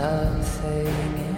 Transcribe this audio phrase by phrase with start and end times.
[0.00, 1.29] something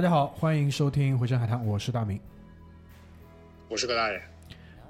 [0.00, 2.18] 大家好，欢迎收听《回声海滩》，我是大明。
[3.68, 4.18] 我是葛大爷，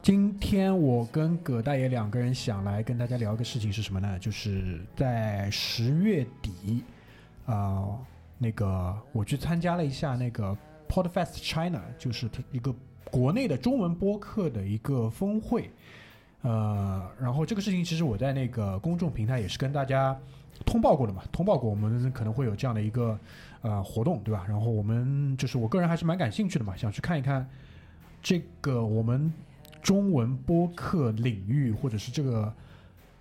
[0.00, 4.16] 今天我跟葛大爷两个人想来跟大家聊一个事情是什么呢？
[4.20, 6.84] 就是在十月底，
[7.44, 7.98] 啊、
[8.38, 10.56] 那个我去参加了一下那个
[10.88, 12.72] Podfest China，就是一个
[13.10, 15.72] 国内的中文播客的一个峰会。
[16.42, 20.16] 呃，然后这个事情其实我在那个公众平台也是跟大家
[20.66, 23.18] 通报过的嘛，通报过我们可能会有这样的一个
[23.62, 24.44] 呃活动，对吧？
[24.48, 27.48] 然后我们就是我个人还是蛮感兴趣的嘛，想去看一看
[28.22, 29.32] 这个我们
[29.82, 32.52] 中文播客领域，或者是这个，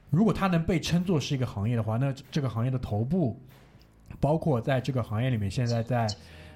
[0.09, 3.39] 如果它能被称作是一个行业的话，那这个行业的头部，
[4.19, 6.07] 包括在这个行业里面现在在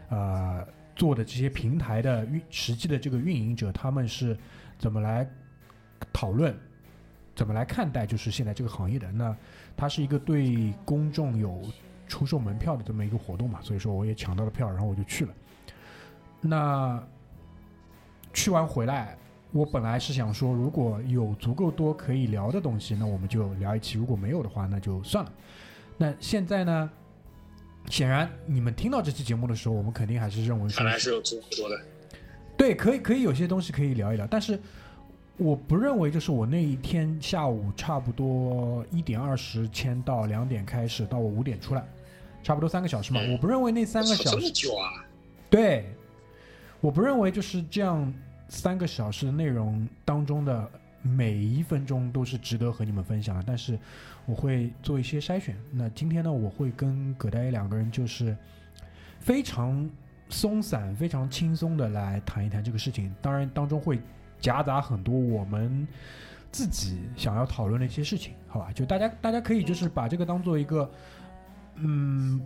[0.10, 4.38] 呃做的这些平台的运实际的这个运营者，他们是
[4.78, 5.28] 怎么来
[6.12, 6.54] 讨论，
[7.36, 9.12] 怎么来看待就是现在这个行业的？
[9.14, 9.36] 那
[9.76, 11.62] 它是一个对公众有
[12.08, 15.34] 出售门票的这么一个活动嘛，所以说我也抢到了票，然后我就去了。
[16.42, 17.02] 那
[18.34, 19.18] 去完回来，
[19.52, 25.32] 我本来是想说，如果有足够多可以聊的东西，那我们就聊一期；如果没有的话，那就算了。
[25.98, 26.90] 那现在呢？
[27.90, 31.78] 显然，你们听到这期节目的时候，我们肯定还是认为说看来是有足够多的。
[32.56, 34.58] 对，可以可以有些东西可以聊一聊，但是
[35.38, 41.84] 我不认为就是我那一天下午差不多一点二十签到两点开始，到我五点出来，
[42.44, 43.20] 差不多三个小时嘛。
[43.22, 45.04] 嗯我不认为那三个小这么时，久啊？
[45.50, 45.86] 对，
[46.82, 48.14] 我不认为就是这样
[48.48, 50.70] 三个小时的内容当中的
[51.02, 53.78] 每一分钟都是值得和你们分享的，但是
[54.28, 55.58] 我会做一些筛选。
[55.72, 58.38] 那今天呢，我会跟葛大爷两个人就是
[59.20, 59.90] 非常
[60.30, 64.00] 松散、非常轻松的来谈一谈这个事情，当然当中会
[64.44, 65.88] 夹杂很多我们。
[66.56, 68.72] 自己想要讨论的一些事情，好吧？
[68.72, 70.88] 就大家大家可以就是把这个当做一个，
[71.78, 72.40] 嗯，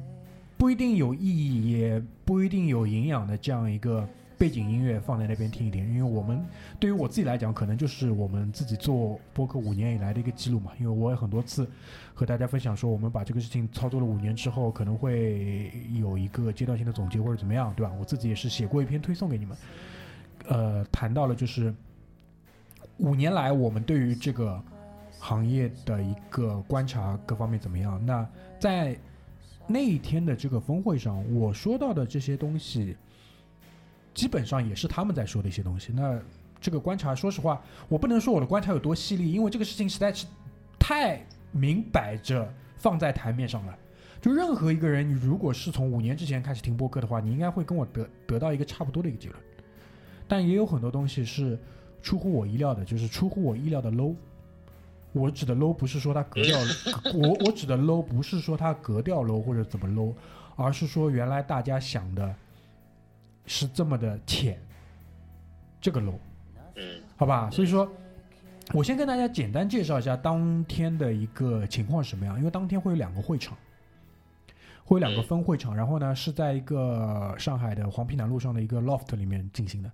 [0.58, 4.08] 不一定有意义，也不一定有营养的这样一个
[4.38, 5.86] 背景音乐放在那边听一听。
[5.90, 6.42] 因为我们
[6.80, 10.72] 对于我自己来讲，可能就是我们自己做播客五年以来的一个记录嘛。
[10.80, 11.70] 因为我也很多次
[12.14, 15.70] 和大家分享说，我们把这个事情操作了五年之后，可能会
[16.00, 17.92] 有一个阶段性的总结或者怎么样，对吧？
[18.00, 19.58] 我自己也是写过一篇推送给你们，
[20.48, 21.74] 呃，谈到了就是
[22.98, 24.62] 五年来我们对于这个
[25.20, 28.04] 行业的一个观察各方面怎么样。
[28.06, 28.28] 那
[28.60, 28.98] 在
[29.68, 32.96] 那一天的这个峰会上，我说到的这些东西，
[34.14, 35.92] 基本上也是他们在说的一些东西。
[35.94, 36.20] 那
[36.62, 40.26] 这个观察，说实话，我不能说我的观察有多犀利，因为这个事情实在是
[40.80, 41.22] 太
[41.52, 43.78] 明摆着放在台面上了。
[44.22, 49.40] 就任何一个人，你如果是从五年之前开始听播客的话，你应该会跟我得得到一个差不多的一个结论。
[50.28, 51.58] 但也有很多东西是
[52.02, 54.16] 出乎我意料的，就是出乎我意料的 low。
[55.14, 56.60] 我指的 low 不是说它格调，
[57.16, 60.14] 我我指的 low 不是说它格调 low 或者怎么 low，
[60.56, 62.36] 而是说原来大家想的
[63.46, 64.60] 是这么的浅，
[65.82, 66.16] 这个 low。
[66.76, 67.50] 嗯好吧？
[67.50, 67.92] 所以说，
[68.74, 73.58] 我先跟大家简单介绍一下当天的一个情况是什么样，因为当天会有两个会场，
[74.88, 79.92] 会有两个分会场，然后呢是在一个上海的黄陂南路上的一个 loft 里面进行的。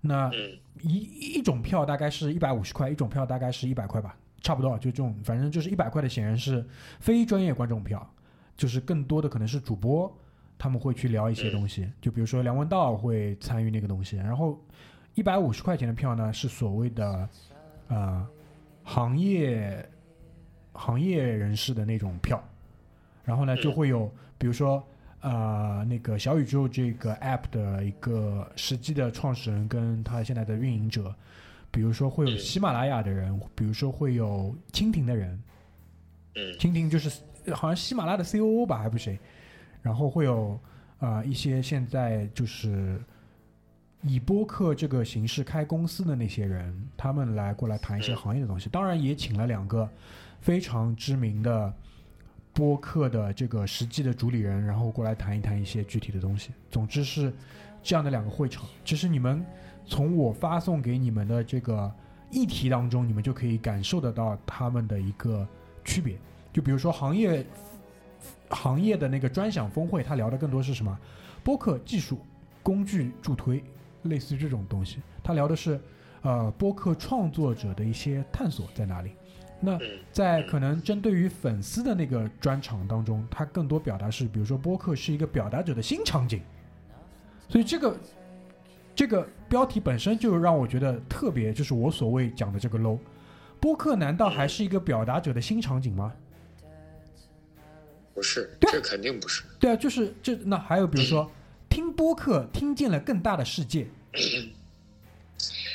[0.00, 0.58] 那嗯。
[0.82, 0.96] 一
[1.34, 6.66] 一种票大概是一百五十块，一种票大概是一百块吧，差不多，就这种，反正就是一百块的，显然是
[7.00, 8.10] 非专业观众票，
[8.56, 10.10] 就是更多的可能是主播，
[10.56, 14.58] 他们会去聊一些东西，就比如说梁文道会参与那个东西，然后
[15.16, 17.28] 一百五十块钱的票呢是所谓的
[17.88, 18.26] 呃
[18.82, 19.86] 行业
[20.72, 22.42] 行业人士的那种票，
[23.30, 24.82] 然后呢就会有比如说
[25.20, 31.14] 呃那个小宇宙这个 app 的一个实际的创始人跟他现在的运营者，
[31.70, 32.38] 比如说会有嗯。
[32.38, 35.40] 喜马拉雅的人，比如说会有蜻蜓的人，
[36.34, 36.52] 嗯。
[36.58, 37.08] 蜻蜓就是
[37.54, 39.16] 好像喜马拉雅的 COO 吧，还不是谁，
[39.80, 40.58] 然后会有
[40.98, 43.00] 啊、呃一些现在就是
[44.02, 48.16] 以播客这个形式开公司的那些人，他们来过来谈一些嗯。
[48.16, 48.68] 行业的东西。
[48.68, 49.88] 当然也请了两个
[50.40, 51.72] 非常知名的
[52.52, 56.50] 播客的这个实际的主理人，然后过来谈一谈一些具体的东西。
[56.70, 57.32] 总之是
[57.82, 58.64] 这样的两个会场。
[58.84, 59.44] 其实你们
[59.86, 61.90] 从我发送给你们的这个
[62.30, 65.46] 议题当中，你们就可以感受得到他们的一个
[65.84, 66.18] 区别。
[66.52, 67.46] 就比如说行业
[68.48, 70.98] 行业的那个专享峰会，他聊的更多是什么？
[71.42, 72.18] 播客技术、
[72.62, 73.62] 工具助推，
[74.02, 74.98] 类似于这种东西。
[75.22, 75.80] 他聊的是
[76.22, 79.12] 呃播客创作者的一些探索在哪里。
[79.60, 86.40] 那嗯在可能针对于粉丝的那个专场当中，它更多表达是，比如说播客是一个表达者的新场景，
[87.48, 87.96] 所以这个
[88.94, 92.98] 这个标题本身就让我觉得特别，就是我所谓讲的这个 low。
[93.60, 96.12] 播客难道还是一个表达者的新场景吗？
[98.14, 99.42] 不是，对啊这肯定不是。
[99.58, 101.30] 对啊，就是这那还有比如说，
[101.68, 103.86] 听播客听见了更大的世界。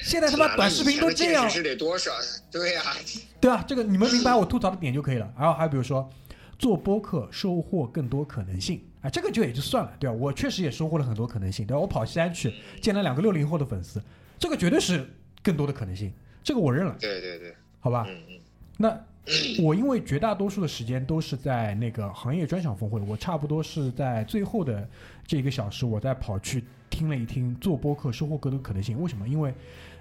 [0.03, 2.11] 现在他妈短视频都这样是得多少？
[2.51, 2.81] 对呀、
[3.41, 5.33] 对啊，这个你们明白我吐槽的点就可以了。
[5.37, 6.09] 然后还有比如说，
[6.57, 14.01] 做播客收获更多可能性啊，这个就也就算了，对吧、我确实也收获了很多可能性，对吧、我跑西安去见了两个六零后的粉丝，
[14.39, 15.09] 这个绝对是
[15.43, 16.13] 更多的可能性，
[16.43, 18.05] 这个我认了，对对对，好吧？
[18.07, 18.39] 嗯嗯
[18.77, 18.97] 那
[19.63, 24.87] 我因为绝大多数的时间都是在那个行业专享峰会，我差不多是在最后的
[25.25, 26.63] 这一个小时，我在跑去
[26.95, 28.97] 听了一听做播客收获更多可能性。
[29.01, 29.27] 为什么？
[29.27, 29.53] 因为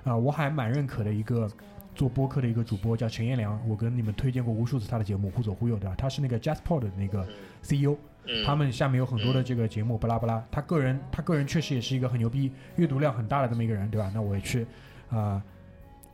[0.04, 1.50] 啊、我还蛮认可的一个
[1.94, 5.94] 做播客的一个主播叫陈彦良，我跟你们推荐过无数次他的节目《忽左忽右》，对吧？
[5.98, 7.26] 他是那个 JazzPod 的那个
[7.62, 7.96] CEO，
[8.26, 10.44] 嗯，他们下面有很多的这个节目，巴拉巴拉。
[10.52, 14.12] 他个人，他个人确实也是一个很牛逼、阅读量很大的这么一个人，对吧？
[14.14, 14.66] 那我也去
[15.10, 15.42] 啊、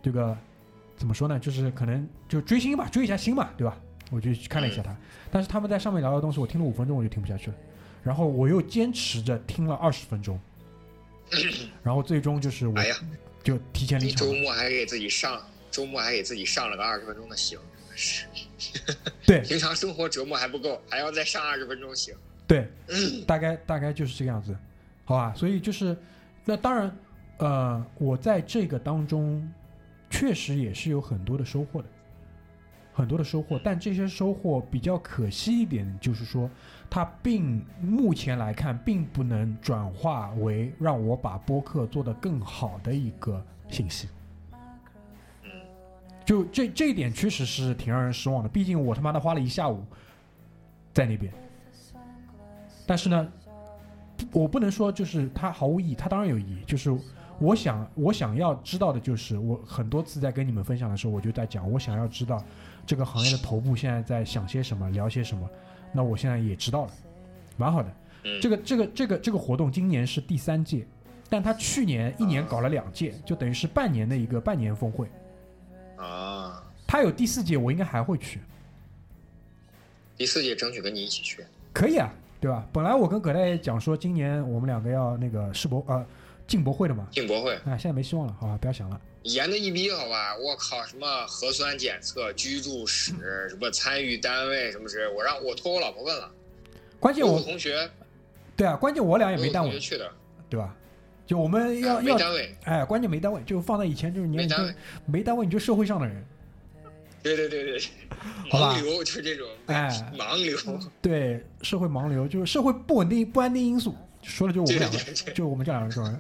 [0.01, 0.37] 这个
[0.97, 1.39] 怎么说呢？
[1.39, 3.77] 就是可能就追星吧，追一下星嘛，对吧？
[4.13, 4.97] 我就去看了一下他，
[5.31, 7.57] 但是他们在上面聊的东西，我听了五分钟我就听不下去了，
[8.03, 10.39] 然后我又坚持着听了二十分钟，
[11.83, 12.97] 然后最终就是我哎呀，
[13.43, 14.27] 就提前离场。
[14.27, 15.41] 周末还给自己上，
[15.71, 17.59] 周末还给自己上了个二十分钟的刑，
[17.95, 18.27] 是
[19.27, 22.15] 对 平常生活折磨还不够，还要再上二十分钟刑。
[22.47, 22.69] 对，
[23.27, 24.57] 大概大概就是这个样子，
[25.05, 25.33] 好吧？
[25.37, 25.97] 所以就是，
[26.45, 26.97] 那当然，
[27.39, 29.49] 呃，我在这个当中
[30.11, 31.89] 确实也是有很多的收获的，
[32.93, 33.61] 很多的收获。
[33.63, 36.51] 但这些收获比较可惜一点，就是说，
[36.91, 44.09] 它并目前来看，并不能转化为让我把播客做得更好的一个信息。
[45.45, 45.51] 嗯，
[46.25, 48.49] 就这这一点确实是挺让人失望的。
[48.49, 49.85] 毕竟我他妈的花了一下午
[50.93, 51.33] 在那边，
[52.85, 53.33] 但是呢，
[54.33, 56.65] 我不能说就是它毫无意义，它当然有意义。
[56.67, 56.91] 就是
[57.39, 62.43] 我想我想要知道的就是，我很多次在跟你们分享的时候，我就在讲，我想要知道
[62.85, 65.49] 这个行业的头部现在在想些什么，聊些什么。
[65.93, 66.93] 那我现在也知道了，
[67.57, 67.89] 蛮好的。
[68.25, 70.87] 嗯这个这个这个这个活动今年是第三届，
[71.29, 75.09] 但他去年一年搞了两届，就等于是半年的一个半年峰会。
[75.97, 78.41] 啊，他有第四届，我应该还会去，
[80.17, 81.45] 第四届争取跟你一起去。
[81.73, 82.67] 可以啊，对吧？
[82.73, 86.05] 本来我跟葛大爷讲说，今年我们两个要那个世博呃
[86.51, 87.55] 进博会的嘛，进博会。
[87.65, 89.01] 哎，现在没希望了，好吧，不要想了。
[89.23, 90.37] 严的一逼，好吧？
[90.37, 93.13] 我靠，什么核酸检测、居住史，
[93.49, 96.29] 什么参与单位，什么之类，我让我托我老婆问了，
[96.99, 97.89] 关键我我同学，
[98.57, 100.11] 对啊，关键我俩也没单位，去的，
[100.49, 100.75] 对吧？
[101.25, 104.75] 就我们要要单位，哎，关键没单位，就放在以前就是你就没单位，
[105.07, 106.27] 没单位你就社会上的人，
[107.23, 107.81] 对对对对，
[108.51, 109.89] 盲流就是这种，哎。
[110.19, 110.59] 盲流，
[111.01, 114.99] 对社会盲流，就是社会不稳定、不安定因素，说的就我们两个，
[115.33, 116.19] 就我们这两个人，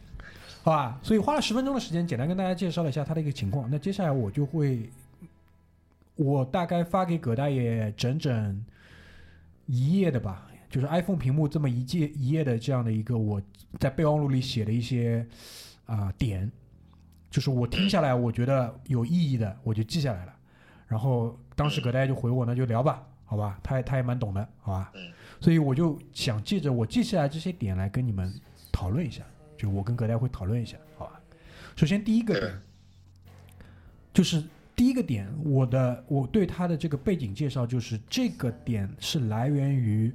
[0.62, 0.98] 好吧？
[1.02, 3.68] 所以花了十分钟的时间，简单跟大家介绍了一下他的一个情况。
[3.70, 4.88] 那接下来我就会，
[6.16, 8.64] 我大概发给葛大爷整整
[9.66, 13.40] 一页的吧，就是 iPhone 屏幕这么一页一页的这样的一个我
[13.78, 15.26] 在备忘录里写的一些
[15.86, 16.50] 啊、点，
[17.30, 20.32] 就是我听下来我觉得有意义的，我就记下来了。
[20.86, 23.58] 然后当时葛大爷就回我，那就聊吧，好吧？
[23.62, 24.92] 他也他也蛮懂的，好吧？
[24.94, 28.32] 嗯所以我就想借着我记下来这些点来跟你们
[28.70, 29.24] 讨论一下，
[29.58, 31.20] 就我跟葛大会讨论一下，好吧？
[31.74, 32.62] 首先第一个点
[34.14, 34.44] 就是
[34.76, 40.14] 第一个点，我的我对他的这个背景介绍就是这个点是来源于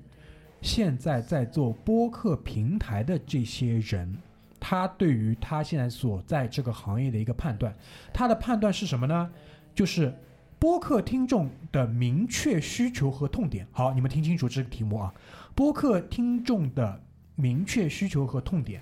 [0.62, 4.18] 现在在做播客平台的这些人，
[4.62, 7.76] 他对于他现在所在这个行业的一个判断，
[8.14, 9.30] 他的判断是什么呢？
[9.76, 10.14] 就是
[10.60, 13.68] 播客听众的明确需求和痛点。
[13.72, 15.14] 好，你们听清楚这个题目啊，
[15.54, 17.00] 播客听众的
[17.36, 18.82] 明确需求和痛点，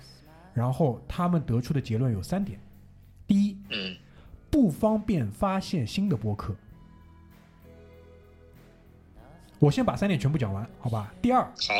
[0.54, 2.58] 然后他们得出的结论有三点：
[3.26, 3.94] 第一，嗯
[4.50, 6.54] 不方便发现新的播客。
[9.58, 11.12] 我先把三点全部讲完，好吧？
[11.20, 11.74] 第二，好，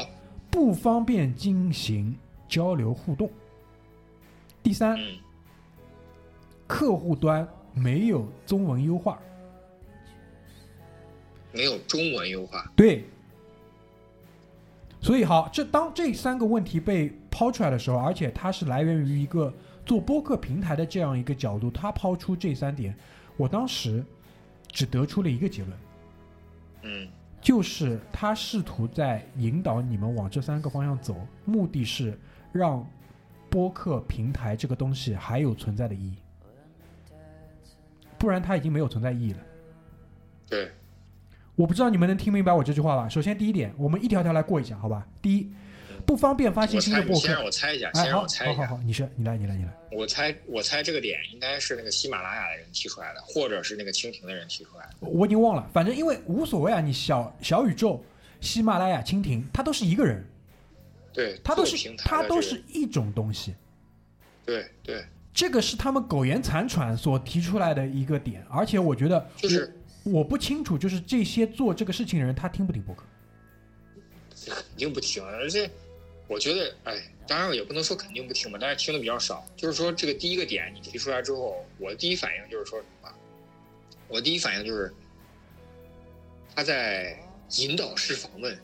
[0.50, 2.14] 不方便进行
[2.46, 3.30] 交流互动。
[4.62, 5.18] 第三，嗯
[6.66, 9.18] 客户端没有中文优化。
[11.56, 13.04] 没有中文优化，对，
[15.00, 19.52] 所以好，这当这三个问题被抛出来的时候，而且它是来源于一个
[19.84, 22.94] 做播客平台的这样一个角度，他抛出这三点，
[23.36, 24.04] 我当时
[24.70, 25.78] 只得出了一个结论，
[26.82, 27.08] 嗯。
[27.38, 32.18] 就是他试图在引导你们往这三个方向走，目的是
[32.50, 32.84] 让
[33.48, 36.16] 播客平台这个东西还有存在的意义，
[38.18, 39.38] 不然它已经没有存在意义了。
[40.48, 40.72] 对，
[41.56, 43.08] 我不知道你们能听明白我这句话吧？
[43.08, 45.06] 首先，第一点，我们一条条来过一下，好吧？
[45.22, 45.50] 第一，
[46.04, 47.42] 不方便发信息的播客先让。
[47.42, 49.72] 我猜一下，哎，先让好，我猜一下，好好好，你是你来，你来，你来。
[49.90, 55.08] 我猜我猜这个点应该是那个喜马拉雅的人提出来的，或者是那个蜻蜓的人提出来的。
[55.08, 58.04] 我已经忘了，反正因为无所谓啊，你小小宇宙、
[58.42, 60.22] 喜马拉雅、蜻蜓，它都是一个人，
[61.14, 63.54] 对，它都是它都是一种东西。
[64.44, 69.75] 对对，这个是他们苟延残喘所提出来的一个点，而且我觉得就是
[70.06, 73.04] 我我不清楚，就是这些做这个事情的人，他听不听播客？
[74.46, 75.68] 肯定不听，而且
[76.28, 79.44] 我觉得，哎，当然也不能说肯定不听吧，但是听的比较少。
[79.56, 83.12] 就是说，这个第一个点你提出来之后，我的第一反应就是说什么？
[84.08, 84.94] 我第一反应就是
[86.54, 87.18] 他在
[87.58, 88.56] 引导式访问。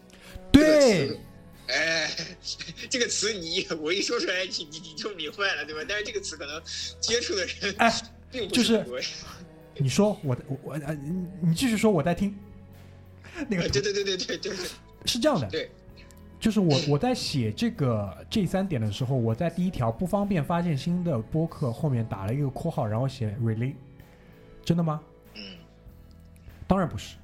[0.53, 1.19] 这个对词，
[1.67, 2.11] 哎，
[2.89, 5.85] 这个词你我一说出来，你你你就明白了，对吧？
[5.89, 6.63] 但是这个词可能
[7.01, 7.93] 接触的人哎，
[8.31, 9.01] 并不就是很多。
[9.79, 12.35] 你说我的我我呃，你你继续说，我在听。
[13.49, 14.75] 那个对对对对对，对是
[15.07, 15.71] 是这样的，对，
[16.39, 23.75] 就是我 我在写这个这三点的时候，我在第一条不方便发现新的播客后面打了一个括号，然后写 really，
[24.65, 25.01] 真的吗？
[25.35, 25.43] 嗯
[26.67, 27.17] 当然不是。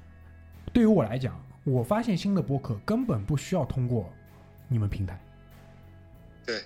[0.71, 4.11] 对于我来讲，我发现新的播客根本不需要通过
[4.67, 5.19] 你们平台，
[6.45, 6.61] 对，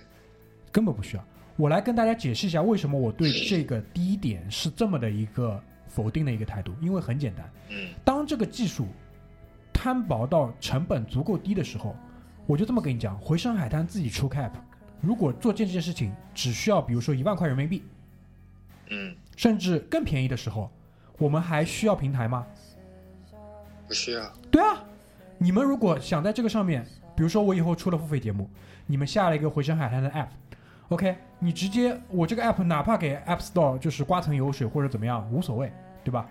[0.72, 1.24] 根本不需要。
[1.56, 5.62] 我来跟大家解释一下为什么我对这个第一点是这么的一个
[5.94, 8.88] 否定的一个态度，因为很简单，嗯当这个技术
[9.72, 11.94] 摊薄到成本足够低的时候，
[12.46, 14.50] 我就这么跟你讲，回声海滩自己出 cap，
[15.00, 17.84] 如果做这件事情只需要比如说一万块人民币，
[18.90, 20.68] 嗯，甚至更便宜的时候，
[21.18, 22.44] 我们还需要平台吗？
[23.86, 24.32] 不需要。
[24.50, 24.82] 对啊，
[25.38, 26.84] 你们如果想在这个上面，
[27.14, 28.50] 比如说我以后出了付费节目，
[28.86, 35.70] 你们下了一个回声海滩的 app，OK，、你直接我这个 app 哪怕给 App Store 就是刮层油水或者怎么样无所谓，
[36.04, 36.28] 对吧？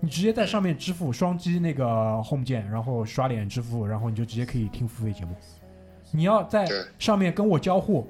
[0.00, 5.36] 你直接在上面支付双击那个 home 键，然后刷脸支付，然后你就直接可以听付费节目。
[6.10, 6.66] 你要在
[6.98, 8.08] 上面跟我交互，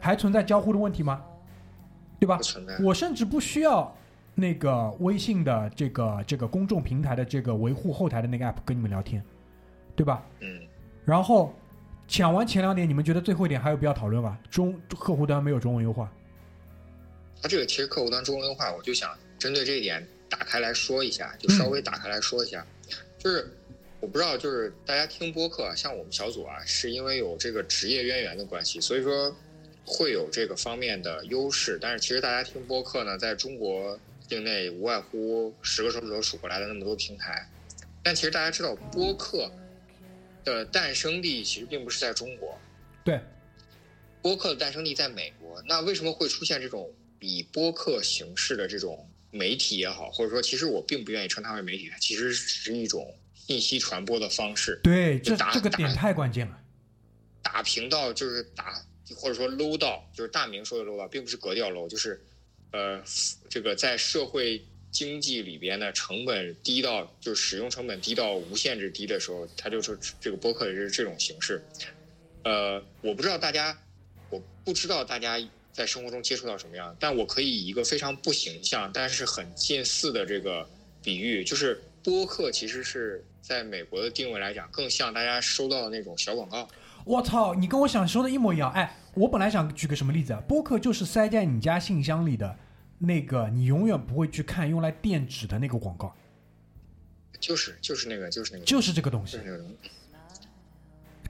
[0.00, 1.22] 还存在交互的问题吗？
[2.18, 2.42] 对吧不？
[2.42, 2.76] 存在。
[2.82, 3.94] 我甚至不需要
[4.34, 9.22] 那个微信的这个这个公众平台的这个维护后台的那个 app 跟你们聊天，
[9.94, 10.22] 对吧？
[10.40, 10.60] 嗯，
[11.04, 11.54] 然后
[12.08, 14.36] 讲完前两点，你们觉得最后一点还有必要讨论吗？
[14.50, 16.10] 中客户端没有中文优化，
[17.40, 22.66] 它这个其实客户端中文优化，我就想针对这一点打开来说一下，就稍微打开来说一下，
[23.18, 23.46] 就是
[24.00, 29.36] 我不知道，就是大家听播客，像我们小组啊，是因为有这个职业渊源的关系，所以说
[29.84, 31.76] 会有这个方面的优势。
[31.80, 37.46] 但是其实大家听播客呢，在中国境内无外乎十个手指头数过来的那么多平台，
[38.02, 39.50] 但其实大家知道播客
[40.44, 42.58] 的诞生地其实并不是在中国，
[43.04, 43.20] 对，
[44.22, 54.80] 播客的诞生地在美国，那为什么会出现这种以播客形式的这种媒体也好，或者说，其实我并不愿意称它为媒体，它其实是一种信息传播的方式。
[54.82, 56.58] 对，这打打这个点太关键了。
[57.42, 58.84] 打平到就是打，
[59.16, 62.20] 或者说 low 到，就是大明说的 low 到，并不是格调 low，就是
[62.72, 63.02] 呃，
[63.48, 71.64] 这个在社会经济里边的成本低到，就是使用成本低到无限制低的时候，它就是这个播客也是这种形式。
[72.44, 73.76] 呃，我不知道大家，
[74.28, 75.38] 我不知道大家
[75.80, 80.68] 在生活中接触到什么样，但我可以以一个非常不形象，但是很近似的这个
[81.02, 86.68] 比喻，就是播客其实是在美国的定位来讲，更像大家收到的那种小广告。
[87.06, 88.70] 我操，你跟我想说的一模一样。
[88.72, 90.42] 哎，我本来想举个什么例子啊？
[90.46, 92.54] 播客就是塞在你家信箱里的
[92.98, 96.14] 那个你永远不会去看用来垫纸的那个广告，
[97.40, 99.44] 就是就是那个就是那个就是这个东西就是。
[99.46, 99.90] 那个东西。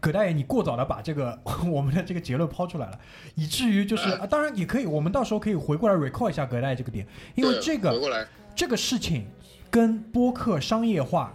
[0.00, 1.38] 葛大爷，你过早的把这个
[1.70, 2.98] 我们的这个结论抛出来了，
[3.34, 8.26] 以至于就是呃啊，当然也可以，我们到时候可以回过来 recall 一下葛大爷这个点，因为这个
[8.56, 9.26] 这个事情
[9.70, 11.32] 跟播客商业化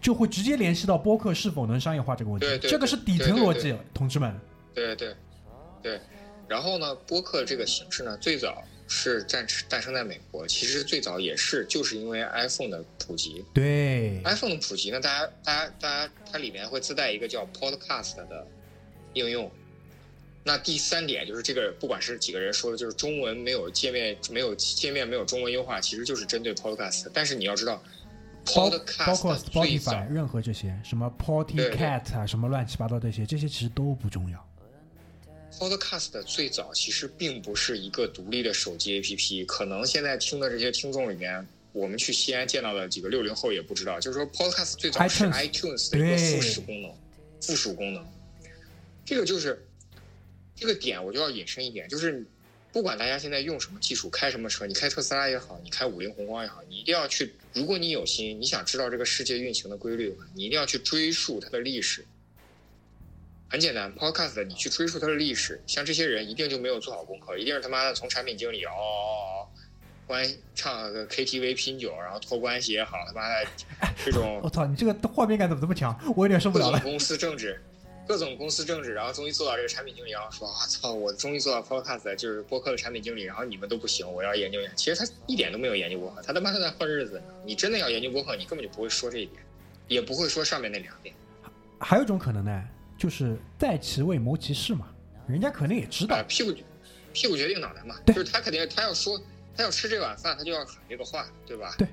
[0.00, 4.38] 就会直接联系到播客是否能商业化这个问题，对对这个是底层逻辑，同志们。
[4.74, 5.14] 对对
[5.82, 6.00] 对。
[6.46, 18.46] 然后呢，播客这个形式呢，最早是诞诞生在美国，其实最早也是就是因为 iPhone 的普普及对，，iPhone 的普及呢，大家大家大家它里面会自带一个叫 Podcast 的
[19.14, 19.50] 应用。
[20.44, 27.10] 那第三点就是这个，不管是几个人说的，就是中文没有界面，没有界面没有中文优化，其实就是针对 Podcast。
[27.12, 27.82] 但是你要知道
[28.54, 34.49] 包包，Podcast 括 Spotify 任何这些什么 Cat 啊，什么乱七八糟这些，这些其实都不重要。
[35.58, 46.94] Podcast 最早其实并不是一个独立的手机 APP，可能现在听的这些听众里面，我们去西安见到的几个六零后也不知道，就是说 Podcast 最早是 iTunes 的一个对附属功能，
[47.42, 48.06] 附属功能。
[49.04, 49.66] 这个就是
[50.54, 52.24] 这个点，我就要引申一点，就是
[52.72, 62.06] 不管大家现在用什么技术，开什么车，你开特斯拉也好，你开五菱宏光也好，你一定要去，如果你有心，你想知道这个世界运行的规律，你一定要去追溯它的历史。
[63.50, 69.48] 很简单，Podcast 你去追溯它的历史，像这些人一定就没有做好功课，一定是他妈的从产品经理嗷嗷嗷嗷，
[70.06, 73.48] 关唱个 KTV 拼酒，然后托关系也好，他妈的
[74.04, 75.92] 这种 我操，你这个画面感怎么这么强？
[76.14, 76.78] 我有点受不了了。
[76.78, 77.60] 公司政治，
[78.06, 84.70] 各种公司政治，然后终于做到这个产品经理，然后说啊操，我终于做到 Podcast 就是播客的产品经理，然后你们都不行，我要研究一下。
[84.76, 87.20] 其实他一点都没有研究播客，他他妈的在混日子。
[87.44, 89.42] 你真的要研究播客，你根本就不会说这一点，
[89.88, 91.12] 也不会说上面那两点。
[91.80, 92.62] 还有一种可能呢，
[93.00, 94.88] 就是在其位谋其事嘛，
[95.26, 96.54] 人家可能也知道啊，，屁股
[97.14, 99.18] 屁股决定脑袋嘛，对就是他肯定他要说
[99.56, 101.74] 他要吃这碗饭，他就要喊这个话，对吧？
[101.78, 101.88] 对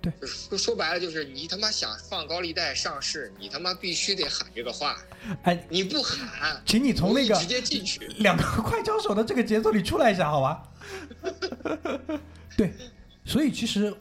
[0.00, 4.96] 对就是说说白了就是你他妈想放高利贷上市，你他妈必须得喊这个话，
[5.44, 8.08] 哎，你不喊，请你从那个直接进去。
[8.18, 10.68] 两个 快枪手的这个节奏里出来一下，好吧？
[12.58, 12.72] 对，
[13.24, 13.94] 所以其实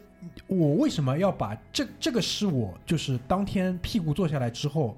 [0.48, 4.98] 我为什么要把这这个是我就是当天屁股坐下来之后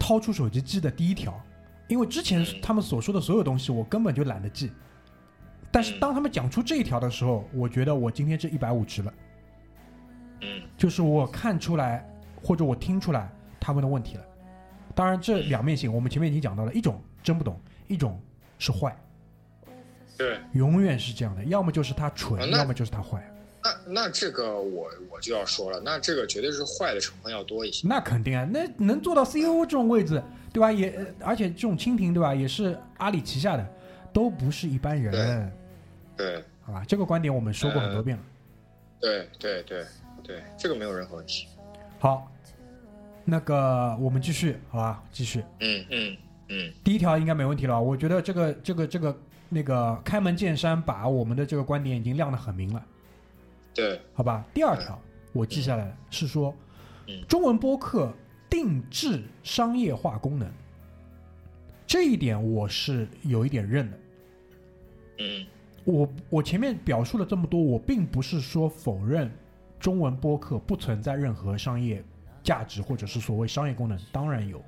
[0.00, 1.38] 掏出手机记的第一条，
[1.86, 2.46] 因为之前嗯。
[2.60, 4.72] 他们所说的所有东西我根本就懒得记，
[5.70, 6.00] 但是嗯。
[6.00, 9.14] 当他们讲出这一条的时候，我觉得我今天这一百五值了，
[10.40, 10.62] 嗯。
[10.76, 12.04] 就是我看出来
[12.42, 14.24] 或者我听出来他们的问题了。
[14.94, 18.20] 当然，这两面性我们前面已经讲到了，一种真不懂，一种
[18.58, 18.96] 是坏。
[20.18, 23.24] 对，永远是这样的，要么就是他蠢要么就是他坏。
[23.92, 27.86] 那那这个我我就要说了，那这个绝对是坏的成分要多一些。
[27.86, 30.22] 那肯定啊，那能做到 CEO 这种位置，
[30.52, 30.72] 对吧？
[30.72, 32.34] 也呃而且这种蜻蜓，对吧？
[32.34, 33.66] 也是阿里旗下的，
[34.12, 35.52] 都不是一般人，
[36.16, 36.84] 对好吧？
[36.88, 38.22] 这个观点我们说过很多遍了。
[39.00, 39.84] 对对对
[40.22, 41.46] 对，这个没有任何问题。
[41.98, 42.30] 好，
[43.24, 45.02] 那个我们继续，好吧？
[45.12, 46.16] 继续，嗯嗯
[46.48, 47.80] 嗯第一条应该没问题了。
[47.80, 52.82] 我觉得这个这个这个那个开门见山，把我们的这个观点已经亮得很明了。
[53.80, 55.00] 对，好吧，第二条
[55.32, 56.54] 我记下来了，是说
[57.06, 57.22] 嗯。
[57.26, 58.12] 中文播客
[58.48, 60.50] 定制商业化功能，
[61.86, 63.98] 这一点我是有一点认的。
[65.18, 65.46] 嗯。
[65.84, 69.30] 我我前面表述了这么多，我并不是说否认
[69.78, 72.04] 中文播客不存在任何商业
[72.42, 74.62] 价值或者是所谓商业功能，当然有，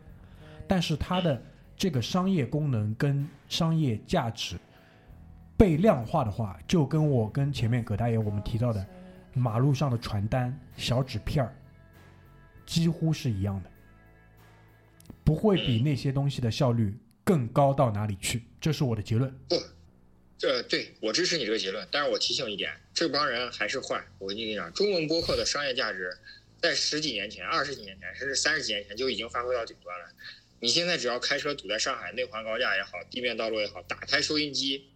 [0.67, 1.41] 但是它的
[1.77, 4.57] 这个商业功能跟商业价值
[5.55, 8.85] 被量化的话，就跟我跟前面葛大爷我们提到的
[9.35, 11.55] 马路上的传单、小纸片儿
[12.67, 13.71] 几乎是一样的，
[15.25, 19.31] 不会比那些东西的效率更高到哪里去，这是我的结论。
[19.49, 19.57] 不，
[20.39, 24.05] 这对我支持你这个结论，但是我提醒一点，这帮人还是坏。
[24.19, 26.17] 我跟你讲，中文播客的商业价值
[26.61, 30.07] 在十几年前、二十几年前，甚至三十几年前就已经发挥到顶端了。
[30.61, 34.92] 你现在只要开车堵在上海内环高架也好，地面道路也好，打开收音机，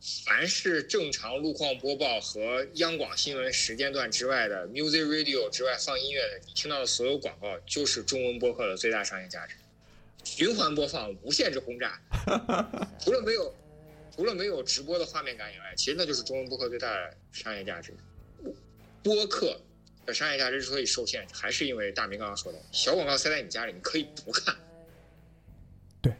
[0.00, 9.56] 凡是正常路况播报和央广新闻时间段之外的 Music Radio 之外放音乐的，你听到的所有广告就是中文播客的最大商业价值。
[10.22, 12.00] 循环播放，无限制轰炸，
[13.00, 13.52] 除了没有
[14.14, 17.92] 除了没有直播的画面感以外，其实那就是中文播客最大的商业价值。
[19.02, 19.60] 播客
[20.06, 24.54] 的商业价值之所以受限，还是因为大明刚刚说的，小广告塞在你家里，你可以不看。
[26.00, 26.12] 对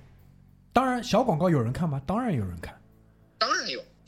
[0.73, 2.03] 当然，小广告有人看吗？
[2.07, 2.81] 当然有人看，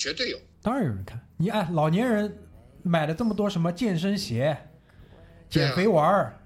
[0.00, 0.38] 绝对有。
[0.62, 1.20] 当然有人看。
[1.36, 2.34] 你哎，老年人
[2.82, 4.56] 买了这么多什么健身鞋、
[5.50, 6.38] 减肥丸儿、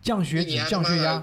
[0.00, 1.22] 降血脂、降血压，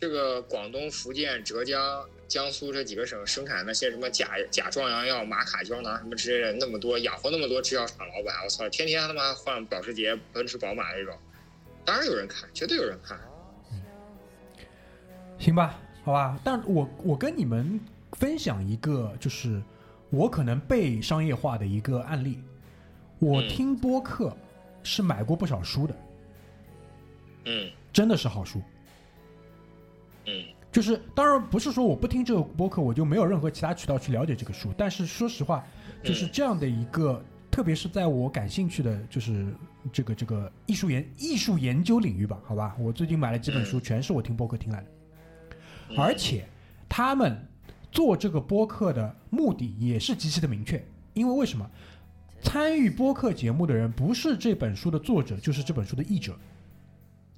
[0.00, 11.16] 这个广东、福建、浙江、江苏这几个省生产那些什么甲甲壮阳药、玛卡胶囊什么之类的那么多，养活那么多制药厂老板，我操，天天他妈换保时捷、奔驰、宝马这种，
[11.84, 13.18] 当然有人看，绝对有人看。
[15.38, 16.38] 行吧，好吧。
[16.44, 17.80] 但我我跟你们
[18.12, 19.60] 分享一个，就是
[20.10, 22.38] 我可能被商业化的一个案例。
[23.18, 24.36] 我嗯听播客
[24.82, 25.96] 是买过不少书的，
[27.46, 27.70] 嗯。
[27.92, 28.60] 真的是好书。
[30.26, 30.44] 嗯。
[30.70, 34.72] 就是当然不是说我不听这个播客，我就没有任何其他渠道去了解这个书。
[34.76, 35.66] 但是说实话，
[36.04, 37.20] 就是这样的一个
[37.50, 39.52] 特别是在我感兴趣的，就是
[39.92, 44.86] 这个这个艺术研艺术研究领域吧，好吧，我最近买了几本书，全是我听播客听来的，
[45.88, 45.98] 嗯。
[45.98, 46.46] 而且
[46.88, 47.36] 他们
[47.92, 51.70] 做这个播客的目的也是极其的明确，因为为什么？
[52.42, 56.34] 参与播客节目的人不是这本书的作者，就是这本书的译者，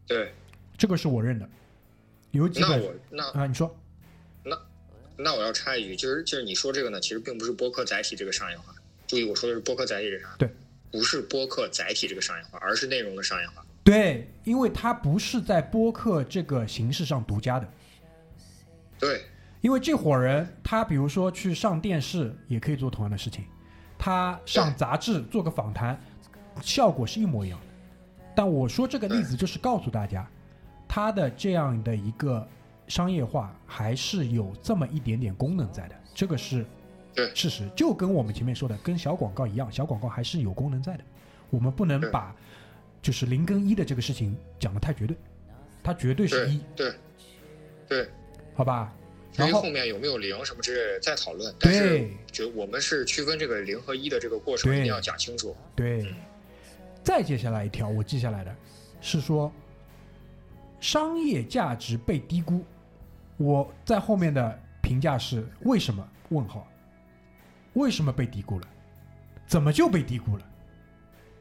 [0.07, 0.33] 对，
[0.79, 1.49] 这个是我认的。
[2.31, 3.77] 有几那本我那啊，你说。
[4.45, 4.57] 那
[5.17, 8.73] 那我要插一句，就是就是你说这个呢，其实并不是播客载体这个商业化。
[9.09, 10.49] 注意，我说的是播客载体这个商业化，对，
[10.93, 13.67] 不是播客载体这个商业化，而是内容的商业化。
[13.83, 17.69] 对，因为它不是在播客这个形式上独家的，
[19.01, 19.25] 对，
[19.63, 23.45] 因为这伙人他比如说去上电视也可以做同样的事情，
[23.97, 25.99] 他上杂志做个访谈，
[26.61, 27.67] 效果是一模一样的。
[28.35, 30.29] 但我说这个例子就是告诉大家，
[30.89, 32.47] 他的这样的一个
[32.89, 36.67] 商业化还是有这么一点点功能在的，这个是
[37.35, 41.05] 事实，就跟我们前面说的，跟小广告一样，小广告还是有功能在的。
[41.51, 42.35] 我们不能把
[43.01, 45.17] 就是零跟一的这个事情讲得太绝对，
[45.85, 46.93] 它绝对是一，对
[47.87, 48.09] 对，
[48.55, 48.93] 好吧？
[49.33, 51.55] 至于然后后面有没有零什么之类的再讨论。
[51.59, 55.57] 但是对就我们是区分这个零和一的这个过程，一定要讲清楚。
[55.75, 56.15] 对，
[57.03, 58.55] 再接下来一条我记下来的
[59.01, 59.53] 是说，
[60.81, 62.65] 商业价值被低估。
[63.39, 66.09] 我在后面的评价是为什么？
[66.29, 66.67] 问号，
[67.75, 68.69] 为什么被低估了？
[69.47, 70.47] 怎么就被低估了？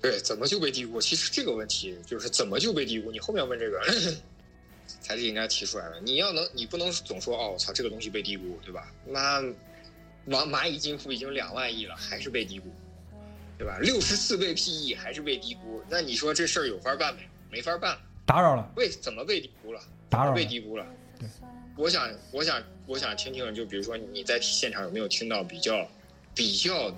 [0.01, 0.99] 对，怎么就被低估？
[0.99, 3.09] 其实这个问题就是怎么就被低估？
[3.09, 3.79] 你后面问这个
[4.99, 5.99] 才是应该提出来的。
[6.01, 8.91] 你要能，你不能总说哦，我操，这个东西被低估，对吧？
[9.05, 9.41] 那
[10.27, 12.67] 蚂蚂蚁金服已经两万亿了，还是被低估，
[13.57, 13.77] 对吧？
[13.79, 17.21] 六十四倍 PE 还是被低估，那你说这事儿有法办没？
[17.51, 17.97] 没法办。
[18.25, 19.81] 打扰了，为怎么被低估了？
[20.09, 20.85] 打扰了被低估了。
[21.19, 21.27] 对，
[21.75, 25.87] 我想，我想，我想听听，就比如说你在现场有没有听到比较
[26.33, 26.93] 比较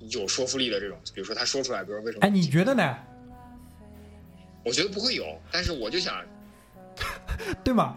[0.00, 0.98] 有说服力的这种？
[1.14, 2.26] 比如说他说出来，比如说为什么？
[2.26, 2.96] 哎，你觉得呢？
[4.64, 6.22] 我觉得不会有，但是我就想，
[7.64, 7.96] 对吗？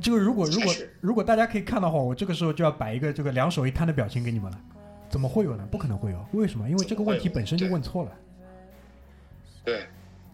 [0.00, 4.60] 这个如果如果如果大家可以看到的话，我这个时候就要摆一个这个两手一摊的表情给你们了。
[5.08, 5.66] 怎么会有呢？
[5.70, 6.68] 不可能会有，为什么？
[6.68, 8.12] 因为这个问题本身就问错了，
[9.64, 9.86] 对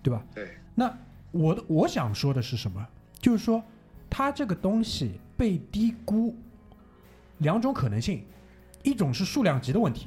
[0.02, 0.22] 对吧？
[0.32, 0.96] 对那
[1.32, 2.86] 我的我想说的是什么？
[3.20, 3.60] 就是说，
[4.08, 6.36] 它这个东西被低估，
[7.38, 8.24] 两种可能性，
[8.84, 10.06] 一种是数量级的问题，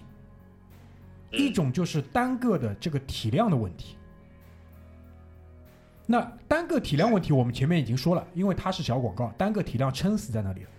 [1.33, 3.97] 嗯一种就是单个的这个体量的问题。
[6.11, 10.69] 那单个体量问题，我们前面已经说了，因为它是小广告，单个体量撑死在那里了。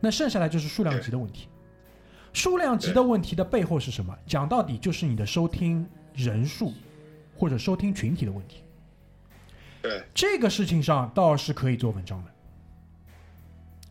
[0.00, 1.48] 那剩下来就是数量级的问题。
[2.32, 4.16] 数量级的问题的背后是什么？
[4.26, 6.72] 讲到底就是你的收听人数
[7.36, 8.62] 或者收听群体的问题。
[9.82, 12.30] 对这个事情上倒是可以做文章的，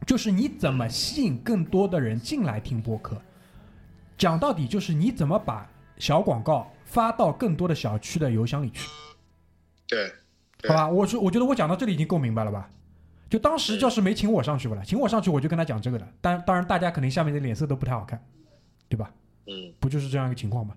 [0.07, 3.21] 就是你怎么吸引更多的人进来听播客。
[4.17, 8.87] 讲到底就是你怎么把小广告发到更多的小区的邮箱里去，
[9.87, 10.13] 对对
[10.67, 10.89] 好吧？
[10.89, 12.69] 我说，我觉得我讲到这里已经够明白了吧？
[13.29, 16.07] 就当时要是没请我上去吧了，请我上去我就跟他讲这个的。
[16.21, 18.23] 当当然，大家肯定下面的脸色都不太好看，
[18.87, 19.11] 对吧？
[19.47, 20.75] 嗯不就是这样一个情况吗？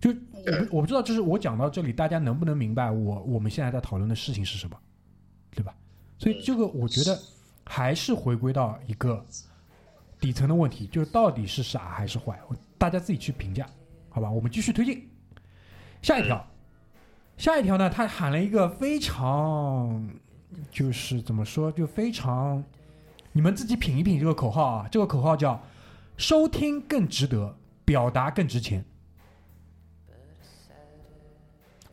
[0.00, 0.16] 就我
[0.66, 4.76] 不我不知道，就是我讲到这里，大家能不能明白我我们现在在讨论的事情是什么，
[5.54, 5.74] 对吧？
[6.18, 7.18] 所以这个我觉得
[7.64, 9.24] 还是回归到一个
[10.18, 13.68] 底层的问题，就是到底是傻还是坏，我大家自己去评价，
[14.08, 14.30] 好吧？
[14.30, 15.08] 我们继续推进
[16.00, 16.44] 下一条，
[17.42, 20.08] 下一条呢，他喊了一个非常
[20.70, 22.62] 就是怎么说，就非常
[23.32, 25.60] 你们自己品一品这个口号啊，这个口号叫
[26.16, 28.84] “收听更值得，表达更值钱”。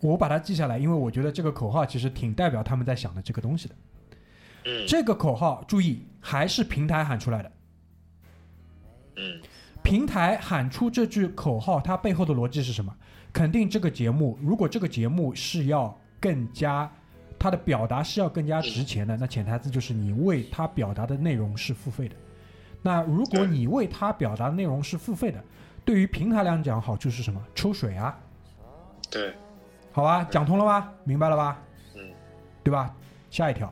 [0.01, 3.75] 我把它记下来，因为我觉得这个口号其实挺代表他们在想的这个东西的。
[4.65, 7.51] 嗯这个口号注意，还是平台喊出来的。
[9.15, 9.41] 嗯
[9.81, 12.95] 平台喊出这句口号，它背后的逻辑是什么？
[13.31, 16.91] 肯定这个节目，如果这个节目是要更加，
[17.37, 22.15] 它的表达是要更加值钱的，那潜台词就是你为它表达的内容是付费的。
[22.81, 25.43] 那如果你为它表达的内容是付费的，
[25.85, 27.41] 对于平台来讲好处是什么？
[27.53, 28.17] 抽水啊，
[29.09, 29.33] 对
[29.91, 30.91] 好吧，讲通了吧？
[31.03, 31.61] 明白了吧？
[31.95, 32.11] 嗯，
[32.63, 32.93] 对吧？
[33.29, 33.71] 下一条，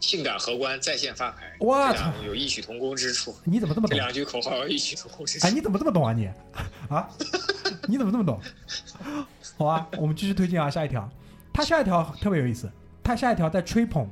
[0.00, 3.34] 性感荷官在线发牌，哇操有异曲同工之处。
[3.44, 3.96] 你怎么这么懂？
[3.96, 5.50] 这两句口号有异曲同工之处哎，。
[5.50, 6.26] 你怎么这么懂啊你？
[6.88, 7.08] 啊，
[7.88, 8.40] 你怎么这么懂？
[9.56, 11.08] 好啊，我们继续推进啊，下一条。
[11.52, 12.70] 他下一条特别有意思，
[13.02, 14.08] 他下一条在吹捧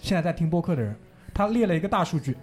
[0.00, 0.96] 现在在听播客的人，
[1.32, 2.36] 他列了一个大数据，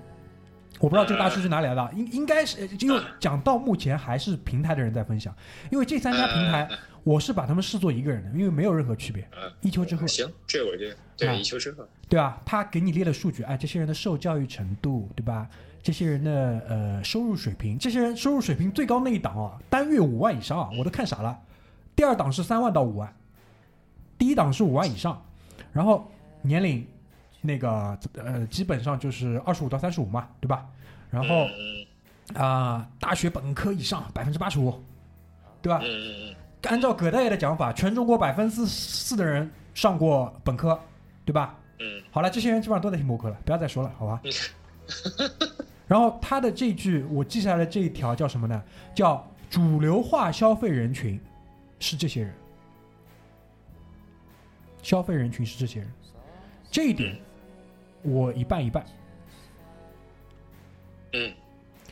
[0.80, 5.36] 我不知道这个大数据哪里来的，应应该是就讲到目前还是平台的人在分享，
[5.70, 6.70] 因为这三家平台
[7.04, 9.28] 我是把他们视作一个人的，因为没有任何区别。
[9.36, 12.42] 嗯，一丘之貉，行，这我觉得啊对一丘之貉，对吧？
[12.46, 15.50] 他给你列了数据，哎，这些人的受教育程度，对吧？
[15.82, 16.32] 这些人的
[16.68, 21.39] 呃收入水平，这些人收入水平最高那一档啊，单月五万以上啊，我都看傻了。
[21.96, 23.13] 第二档是三万到五万，
[24.18, 25.24] 第一档是五万以上，
[25.72, 26.10] 然后
[26.42, 26.86] 年龄
[27.42, 30.65] 那个呃基本上就是二十五到三十五嘛，对吧？
[31.10, 31.86] 然后嗯
[32.36, 34.84] 啊、大学本科以上百分之八十五，
[35.62, 35.82] 对吧
[36.63, 40.80] 按照葛大爷的讲法，全中国百分之四的人上过本科，
[41.26, 41.58] 对吧？
[41.80, 44.22] 嗯好了，这些人基本上都在听播客了，不要再说了，好吧？
[45.89, 48.63] 然后他的这句我记下来的这一条叫什么呢？
[48.93, 51.19] 叫主流化消费人群
[51.80, 52.34] 是这些人，
[54.84, 55.91] 消费人群是这些人，
[56.69, 57.17] 这一点
[58.04, 58.86] 我一半一半。
[61.13, 61.34] 嗯，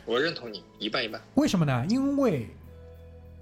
[0.06, 1.20] 我认同你，一半一半。
[1.34, 1.84] 为什么呢？
[1.90, 2.46] 因为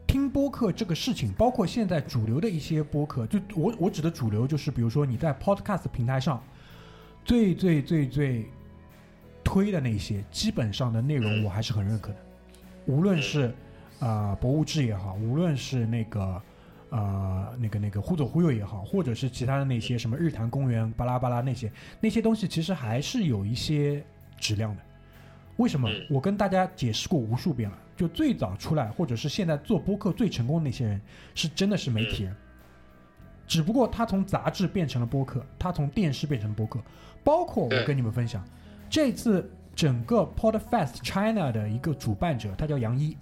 [0.08, 6.42] 听播客这个事情，包括现在主流的一些播客，就我我指的主流，就是比如说你在 Podcast 平台上
[7.26, 8.50] 最最最最
[9.46, 12.18] 推的那些，基本上的内容我还是很认可的。
[12.88, 13.48] 无论是
[14.00, 16.42] 啊、呃博物志也好，无论是那个
[16.90, 24.04] 呃那个那个忽左忽右也好，或者是其他的那些什么日坛公园巴拉巴拉那些那些东西，其实还是有一些
[24.38, 24.82] 质量的。
[25.58, 26.06] 为什么嗯？
[26.10, 31.00] 我跟大家解释过无数遍了，就最早出来或者是现在做播客最成功的那些人，
[31.34, 32.36] 是真的是媒体人。
[33.48, 36.82] 只不过他从杂志变成了播客，他从电视变成了播客。
[37.24, 38.44] 包括我跟你们分享，
[38.90, 43.16] 这次整个 Podfest China 的一个主办者，他叫杨一。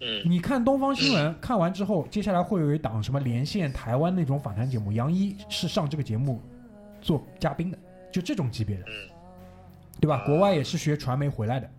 [0.00, 6.42] 嗯你看东方新闻，看完之后，接下来会有一档什么连线台湾那种访谈节目，杨一是上这个节目
[7.00, 7.78] 做嘉宾的，
[8.12, 8.92] 就这种级别的，嗯
[10.00, 10.24] 对吧？
[10.26, 11.70] 国外也是学传媒回来的，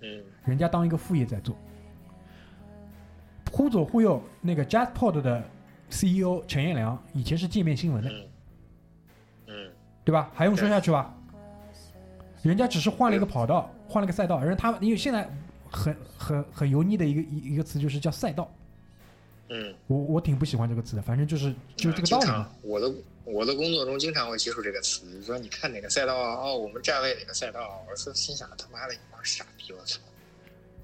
[0.00, 1.56] 嗯人家当一个副业在做。
[3.52, 5.42] 忽左忽右，那个 JazzPod 的
[5.90, 8.10] CEO 陈彦良以前是界面新闻的，
[10.04, 10.30] 对吧？
[10.34, 11.14] 还用说下去吧？
[12.42, 15.28] 人家只是换了一个跑道，换了个赛道，人他们因为现在
[15.70, 18.50] 很很很油腻的一个一一个词就是叫赛道，
[19.48, 22.92] 嗯，我我挺不喜欢这个词的，反正就是就是这个道理我的
[23.24, 26.36] 我的工作中经常会接触这个词，就说你看哪个赛道啊？
[26.36, 27.84] 哦，我们站位哪个赛道？
[27.90, 30.00] 我说心想他妈的，你帮傻逼，我操！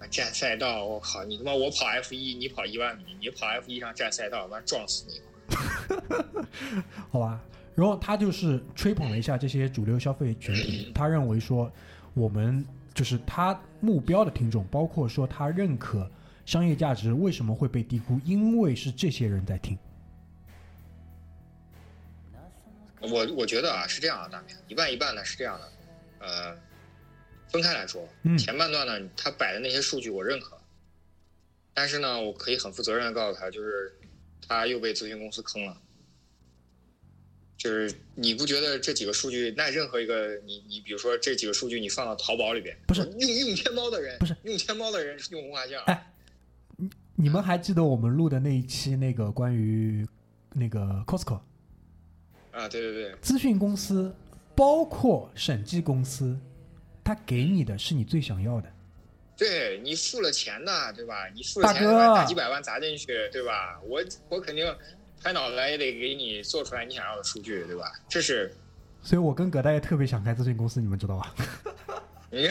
[0.00, 1.22] 妈站赛道，我靠！
[1.24, 5.20] 你他妈我跑 F 一，你跑一万米，你跑 F 一上站赛道，完撞死你！
[7.12, 7.40] 好吧。
[7.74, 11.70] 然后他就是吹捧了一下这些主流消费群体，他认为说
[12.14, 16.08] 我们就是他目标的听众，包括说他认可
[16.46, 19.76] 商业价值为什么会被低估，因为是这些人在听。
[23.00, 25.72] 我我觉得啊是这样啊，大明一半一半呢是这样的，
[26.20, 26.56] 呃，
[27.48, 30.56] 分开来说，嗯前半段呢他摆的那些数据我认可，
[31.74, 33.92] 但是呢我可以很负责任的告诉他，就是
[34.46, 35.76] 他又被咨询公司坑了。
[37.64, 46.12] 就是你不觉得这几个数据，那任何一个你你比如说这几个数据你放到淘宝里边，不是用用天猫的人，不是用天猫的人是用红花酱，哎
[46.77, 50.07] 你你们还记得我们录的那一期那个关于
[50.53, 51.40] 那个 Costco
[52.50, 54.14] 啊，对对对，咨询公司，
[54.55, 56.38] 包括审计公司，
[57.03, 58.70] 他给你的是你最想要的。
[59.38, 61.31] 对你付了钱的，对吧？
[61.35, 63.81] 你付了钱，大几百万砸进去，对吧？
[63.88, 64.66] 我我肯定
[65.24, 67.90] 拍脑袋也得给你做出来你想要的数据，对吧？
[68.10, 68.54] 这是
[69.02, 71.34] 所以我跟葛大爷特别想开咨询公司，你们知道吧？
[72.30, 72.46] 你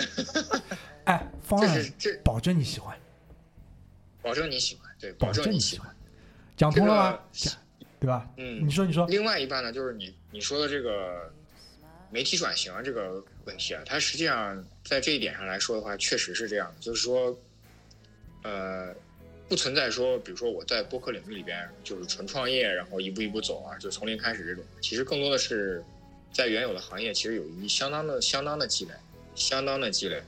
[1.06, 2.98] 哎，方这案这保证你喜欢，
[4.24, 5.88] 保证你喜欢，对，保保证你喜欢。
[5.88, 5.96] 证你喜欢，
[6.58, 7.20] 讲通了吗？
[7.32, 7.56] 这个
[8.00, 8.28] 对吧？
[8.38, 11.32] 嗯你，说，你说，另外一半呢，就是你你说的这个
[12.10, 17.38] 媒体转型这个问题啊，它实际上在这一点上来说的话，确实是这样的，就是说，
[18.42, 18.96] 呃，
[19.50, 25.84] 不存在说，比如说我在播客领域里边就是纯创业，然后一步一步走啊，就从零开始这种，其实更多的是
[26.32, 28.92] 在原有的行业其实有一相当的相当的积累，
[29.36, 30.22] 相当的积累。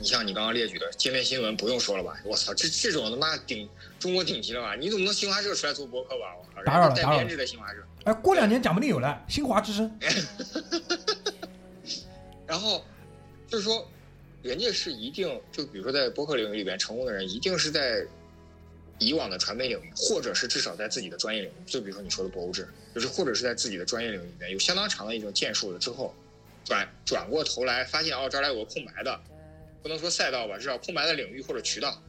[0.00, 2.20] 你像你刚刚列举的界面新闻，不用说了吧？
[2.24, 3.68] 我操，这这种他妈顶
[4.00, 4.74] 中国顶级了吧？
[4.74, 6.34] 你怎么能新华社出来做播客吧？
[6.36, 7.76] 我靠，人打扰了打扰了带编制的新华社。
[8.02, 9.98] 哎，过两年讲不定有了新华之声。
[12.46, 12.84] 然后
[13.46, 13.88] 就是说，
[14.46, 18.06] 人家是一定就比如说在播客领域里边成功的人，一定是在
[18.98, 26.14] 以往的传媒领域，或者是至少在自己的专业领域，就比如说你说的博物志，就是或者是在自己的专业领域里面有相当长的一种建树了之后，
[26.64, 29.20] 转转过头来发现哦，这儿来有个空白的，
[29.82, 32.02] 不能说赛道吧，至少空白的领域或者渠道，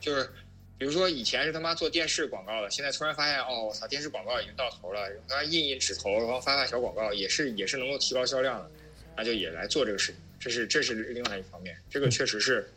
[0.00, 0.28] 就是。
[0.76, 8.68] 比如说以前是他妈做电视广告的，现在突然发现哦，我操，电视广告已经到头了，然后印印纸头，然后发发小广告，也是也是能够提高销量的，
[9.16, 10.20] 那就也来做这个事情。
[10.44, 12.70] 这是这是另外一方面，这个确实是，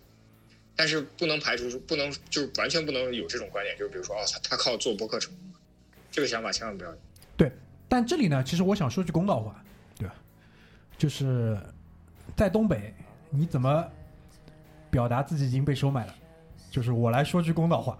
[0.73, 5.51] 但是不能排除，不能就是完全不能有这种观点，就是比如说哦，他他靠做播客成功，
[6.09, 6.97] 这个想法千万不要有。
[7.35, 7.51] 对，
[7.89, 9.61] 但这里呢，其实我想说句公道话，
[9.97, 10.15] 对吧？
[10.97, 11.59] 就是
[12.37, 12.93] 在东北，
[13.29, 13.85] 你怎么
[14.89, 16.15] 表达自己已经被收买了？
[16.71, 17.99] 就是我来说句公道话，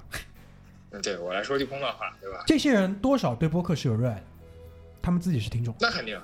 [0.92, 2.42] 嗯，对我来说句公道话，对吧？
[2.48, 4.24] 这些人多少对播客是有热爱的，
[5.02, 6.18] 他们自己是听众，那肯定，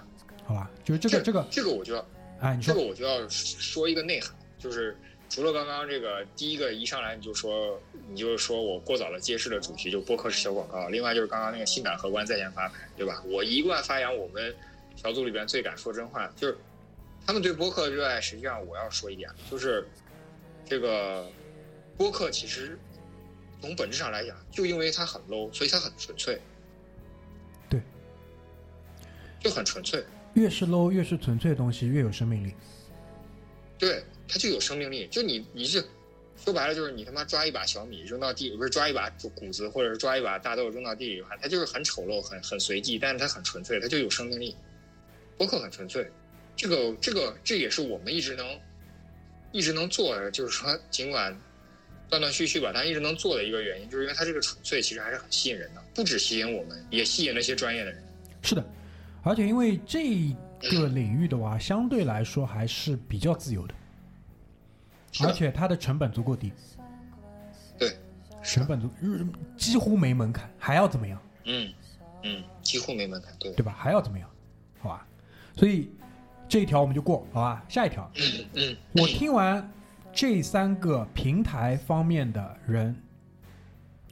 [0.45, 0.71] 好吧？
[0.81, 2.05] 就是这个这个，这个我就要
[2.39, 4.97] 哎，你这个，我就要说一个内涵，就是
[5.29, 13.23] 除了刚刚这个第一个一上来你就说你就说我过早的揭示了主题，就播客是小广告，另外就是刚刚那个性感荷官在线发牌，对吧？
[13.25, 14.53] 我一贯发扬我们
[14.95, 16.57] 小组里边最敢说真话，就是
[17.25, 19.87] 他们对播客的热爱，实际上我要说一点，就是
[20.65, 21.25] 这个
[21.97, 22.77] 播客其实
[23.61, 26.37] 从本质上来讲，就因为它很 low，所以它很纯粹，
[27.69, 27.81] 对，
[29.39, 30.03] 就很纯粹。
[30.33, 32.53] 越是 low 越是纯粹的东西越有生命力，
[33.77, 35.07] 对，它就有生命力。
[35.07, 35.83] 就你，你是
[36.43, 44.55] 说白了，就是你他妈抓一把小米扔到地，不是抓一把谷子，或者是抓一把大豆扔到地里的话，它就是很丑陋、很很随机，但是它很纯粹，它就有生命力。
[45.37, 46.09] 博客很纯粹，
[46.55, 48.59] 这个这个这也是我们一直能
[49.51, 51.35] 一直能做的，就是说尽管
[52.09, 58.03] 断断续续吧，但一直能做的一个原因，就是因为它这个纯粹其实还是很吸引人的，不止吸引我们，也吸引那些专业的人。
[58.41, 58.63] 是的，
[59.23, 60.35] 而且因为这
[60.69, 63.73] 个领域的话，相对来说还是比较自由的，
[65.21, 66.51] 而且它的成本足够低，
[67.79, 67.97] 对，
[68.43, 71.19] 成本足日几乎没门槛，还要怎么样？
[71.45, 71.73] 嗯
[72.23, 73.73] 嗯，几乎没门槛，对，对吧？
[73.77, 74.29] 还要怎么样？
[74.81, 75.07] 好吧，
[75.55, 75.89] 所以
[76.49, 77.63] 这一条我们就过，好吧？
[77.69, 79.71] 下一条，嗯嗯，我听完
[80.11, 82.93] 这三个平台方面的人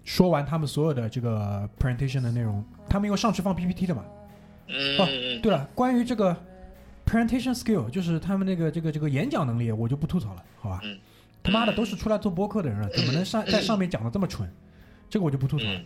[0.06, 4.06] 说完他们所有的这个 presentation 的内容，他们因为上去放 PPT 的嘛。
[4.97, 6.36] 哦对了，关于这个
[7.05, 10.81] presentation skill，就是他们那个这个这个演讲能力，我就不吐槽了，好吧？
[10.84, 10.97] 嗯
[11.43, 14.47] 他妈的都是出来做播客的人了，怎么能上在上面讲的这么蠢？
[15.10, 15.73] 这个我就不吐槽了。
[15.73, 15.86] 嗯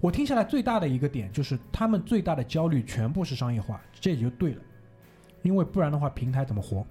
[0.00, 4.60] 我听下来最大的一个点就是，他们最大的焦虑全部是商业化，这也就对了，
[5.42, 6.84] 因为不然的话，平台怎么活？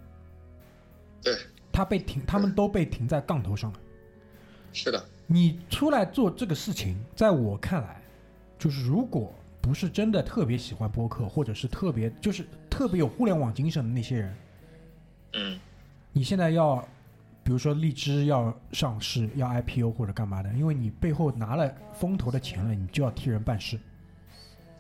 [1.21, 1.35] 对，
[1.73, 3.79] 他被停，他们都被停在杠头上了。
[4.71, 8.01] 是的，你出来做这个事情，在我看来，
[8.57, 14.35] 就是如果不是真的特别喜欢播客，或者是特别就是特别有互联网精神的那些人，
[15.33, 15.59] 嗯
[16.11, 16.77] 你现在要，
[17.43, 23.79] 比如说荔枝要上市，要 IPO 或者干嘛的，因为你背后拿了风投的钱了，你就要替人办事，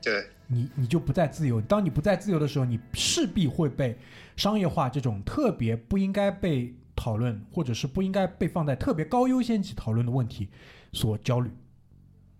[0.01, 1.61] 对，你你就不再自由。
[1.61, 3.97] 当你不再自由的时候，你势必会被
[4.35, 10.49] 商业化这种特别不应该被讨论，或者是不应该被放在特别高优先级讨论的问题
[10.91, 11.49] 所焦虑，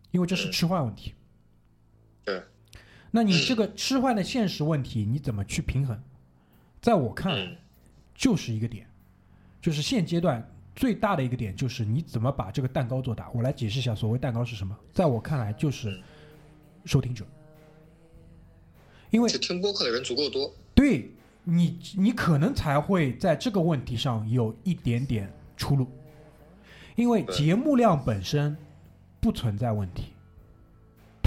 [0.09, 1.13] 因为这是吃坏问题。
[2.23, 2.43] 对，
[3.11, 6.01] 那你这个吃饭的现实问题，你怎么去平衡？
[6.81, 7.57] 在我看来，嗯。
[8.13, 8.87] 就是一个点，
[9.61, 13.29] 就是现阶段最大的一个点，就是你怎么把这个蛋糕做大。
[13.31, 14.77] 我来解释一下，所谓蛋糕是什么？
[14.93, 16.03] 在我看来，就是嗯。
[16.83, 17.23] 收听者，
[19.11, 21.11] 因为就听播客的人足够多，对
[21.43, 25.87] 你，你可能才会在这个问题上有一点点出路，
[26.95, 28.57] 因为节目量本身
[29.19, 30.13] 不存在问题。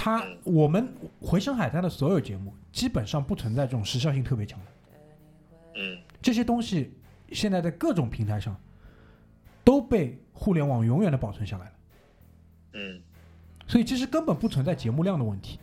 [0.05, 0.87] 它嗯我们
[1.19, 4.65] 回声海滩的所有节目基本上不存在这种时效性特别强的
[5.77, 6.93] 嗯这些东西，
[7.31, 8.55] 现在在各种平台上
[9.63, 11.71] 都被互联网永远的保存下来了。
[12.73, 13.01] 嗯
[13.65, 15.59] 所以其实根本不存在节目量的问题，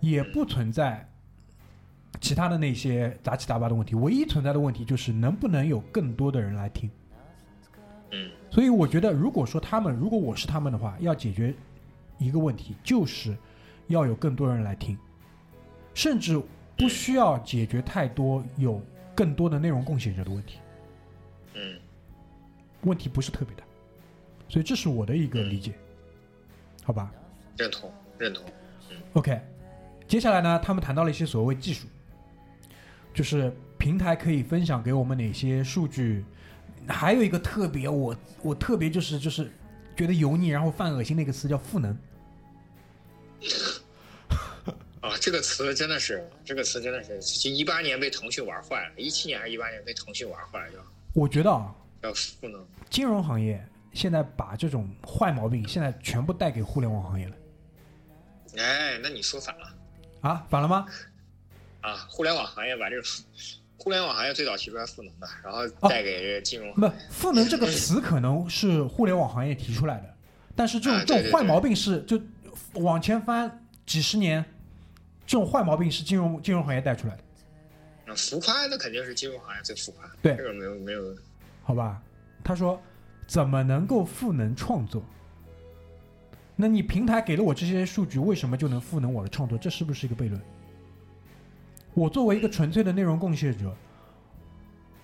[0.00, 1.06] 也不存在
[2.18, 3.94] 其他的那些杂七杂八的问题。
[3.94, 6.90] 唯一存在的问题就是能不能有更多的人来听。
[8.12, 11.54] 嗯所以我觉得，如果说他们，如果我是他们的话，要解决
[12.16, 13.36] 一个问题，就是
[13.88, 14.96] 要有更多人来听，
[15.94, 16.40] 甚至
[16.76, 18.82] 不需要解决太多有
[19.14, 20.58] 更多的内容贡献者的问题，
[21.54, 21.78] 嗯。
[22.82, 23.62] 问题不是特别大。
[24.48, 25.74] 所以这是我的一个理解，
[26.82, 27.12] 好吧？
[27.56, 28.42] 认同认同
[29.12, 29.40] ，OK，
[30.08, 31.86] 接下来呢，他们谈到了一些所谓技术，
[33.14, 36.24] 就是平台可以分享给我们哪些数据，
[36.88, 39.52] 还有一个特别我我特别就是就是
[39.94, 41.96] 觉得油腻然后犯恶心的一个词叫赋能。
[45.00, 50.78] 啊，这个词真的是，这个词真的是，一八年被腾讯玩坏了，一七年还是一八年被腾讯玩坏了，就
[51.14, 52.66] 我觉得啊，要赋能。
[52.90, 53.64] 金融行业
[53.94, 57.36] 现在把这种坏毛病现在全部带给互联网行业了
[58.58, 59.72] 哎，那你说反了
[60.20, 60.86] 啊，反了吗？
[61.80, 62.06] 啊！
[62.10, 63.02] 互联网行业把这个
[63.78, 70.14] 互联网行业最早提出来赋能的，然后哦带给这个金融不，赋能这个词可能是互联网行业提出来的，
[70.54, 72.20] 但是这种这种坏毛病是就
[72.74, 74.44] 往前翻几十年，
[75.26, 77.22] 这种坏毛病是金融金融行业带出来的。
[78.06, 81.16] 那，浮夸那肯定是金融行业最浮夸，对这个没有没有，
[81.62, 82.02] 好吧？
[82.42, 82.80] 他说
[83.26, 85.02] 怎么能够赋能创作？
[86.56, 89.56] 那你平台给了我这些数据，为什么就能赋能我的创作？
[89.56, 90.40] 这是不是一个悖论？
[91.94, 93.74] 我作为一个纯粹的内容贡献者，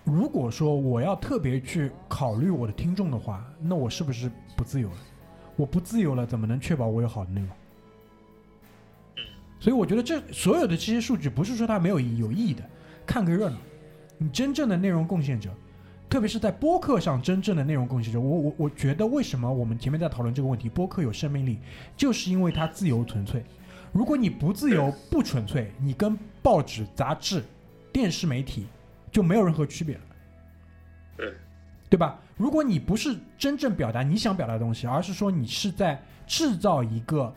[0.03, 4.97] 如果说我要特别去考虑我的听众的话，那我是不是不自由了？
[5.57, 7.49] 我不自由了，怎么能确保我有好的内容？
[9.59, 12.63] 所以我觉得这所有的这些数据不是说它没有意义，有意义的，
[13.05, 13.57] 看个热闹。
[14.19, 15.49] 你真正的内容贡献者，
[16.09, 21.57] 特别是在播客上真正的内容贡献者，我我我觉得为什么我们前面在讨论这个问题，播客有生命力，
[21.95, 23.43] 就是因为它自由纯粹。
[23.91, 27.43] 如果你不自由不纯粹，你跟报纸、杂志、
[27.91, 28.67] 电视媒体
[29.11, 30.01] 就没有任何区别了，
[31.17, 31.33] 对，
[31.89, 32.19] 对吧？
[32.37, 37.33] 如果你不是真正表达你想表达的东西，而是说你是在制造一个，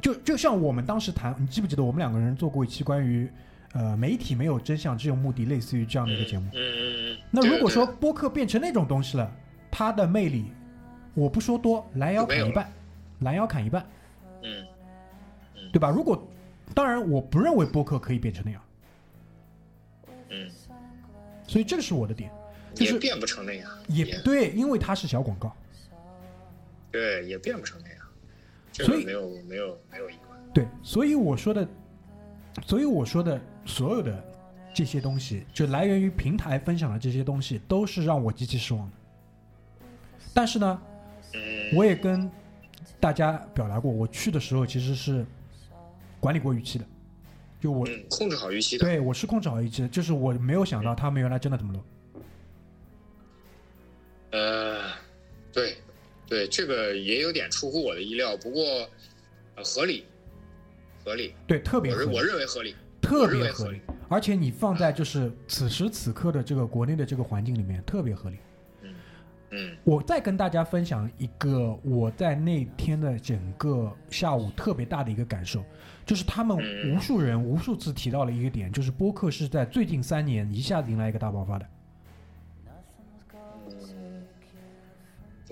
[0.00, 3.30] 就就像我们当时谈，你记不记得我们两个人做过一期关于
[3.72, 6.60] 呃媒体没有真相只有目的，类似于这样的一个节目嗯。
[6.60, 7.18] 嗯嗯。
[7.30, 9.30] 那如果说播客变成那种东西了，
[9.70, 10.52] 它的魅力，
[11.14, 12.72] 我不说多，拦腰砍一半，
[13.20, 13.86] 拦腰砍一半，
[14.42, 14.66] 嗯
[15.72, 15.88] 对吧？
[15.88, 16.28] 如果
[16.74, 18.60] 当然，我不认为播客可以变成那样，
[20.28, 20.50] 嗯，
[21.46, 22.30] 所以这个是我的点，
[22.74, 25.54] 就是也变不成那样，也对，因为它是小广告，
[26.90, 27.98] 对，也变不成那样，
[28.72, 30.38] 这所以没有没有没有疑问。
[30.54, 31.66] 对，所以我说的，
[32.66, 34.24] 所以我说的所有的
[34.74, 38.92] 这些东西，就来源于平台分享的这些东西，都是让我极其失望的。
[40.34, 40.82] 但是呢，
[41.34, 42.30] 嗯，我也跟
[42.98, 45.24] 大家表达过，我去的时候其实是
[46.20, 46.84] 管理过预期的，
[47.60, 48.86] 就我嗯，控制好预期的。
[48.86, 51.82] 对我是控制好预期的，就是我没有想到他们原来真的这么 low。
[54.32, 54.90] 呃，
[55.52, 55.76] 对，
[56.26, 58.64] 对，这个也有点出乎我的意料，不过
[59.54, 60.04] 呃合理，
[61.04, 62.74] 合理，对，特别我认我合理，认为合理。
[63.00, 68.36] 特别合理而且你放在就是此时此刻的这个国内的这个环境里面，特别合理。
[69.54, 75.62] 嗯我再跟大家分享一个我在那天的整个下午特别大的一个感受，
[76.06, 81.66] 就是他们嗯无数人无数次提到了一个点，就是播客是在最近三年一下子迎来一个大爆发的。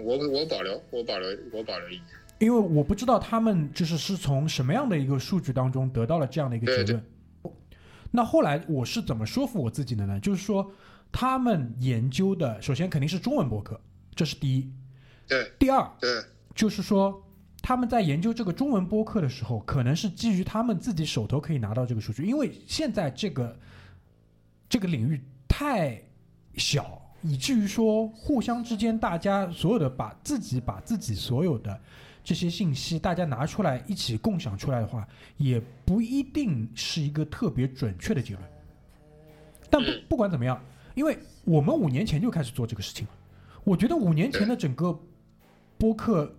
[0.05, 2.05] 我我保留，我保留，我保留意见。
[2.38, 7.07] 因为我不知道他们就是是从什么样的一个数据当中得到了这样的一个结对论。
[8.11, 10.18] 那后来我是怎么说服我自己的呢？
[10.18, 10.72] 就是说，
[11.12, 13.80] 他们研究的首先肯定是中文播客，
[14.14, 14.72] 这是第一。
[15.28, 16.22] 对第二对，
[16.55, 17.22] 就是说，
[17.62, 23.57] 他们在研究这个中文播客的时候，可能是基于他们自己手头可以拿到这个数据，因为现在这个
[24.68, 26.03] 这个领域太
[26.57, 31.79] 小，以至于说互相之间大家所有的把自己把自己所有的
[32.25, 35.07] 这些信息大家拿出来一起共享出来的话，
[35.37, 38.47] 也不一定是一个特别准确的结论。
[39.68, 40.61] 但不嗯不管怎么样，
[40.95, 43.12] 因为我们五年前就开始做这个事情了，
[43.64, 44.99] 我觉得五年前的整个
[45.79, 46.35] 播客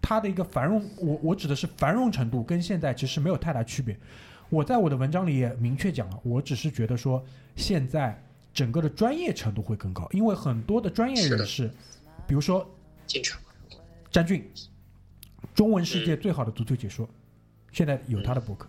[0.00, 3.98] 它的一个繁荣，我我指的是繁荣程度，跟现在其实没有太大区别。
[4.48, 7.24] 我在我的文章里也明确讲了，我只是觉得说
[7.56, 11.70] 现在整个的专业程度会更高，因为很多的专业人士，
[12.26, 12.68] 比如说
[13.06, 13.40] 进场。
[14.10, 14.46] 詹俊，
[15.54, 17.08] 中文世界最好的足球解说，
[17.72, 18.68] 现在有他的博客，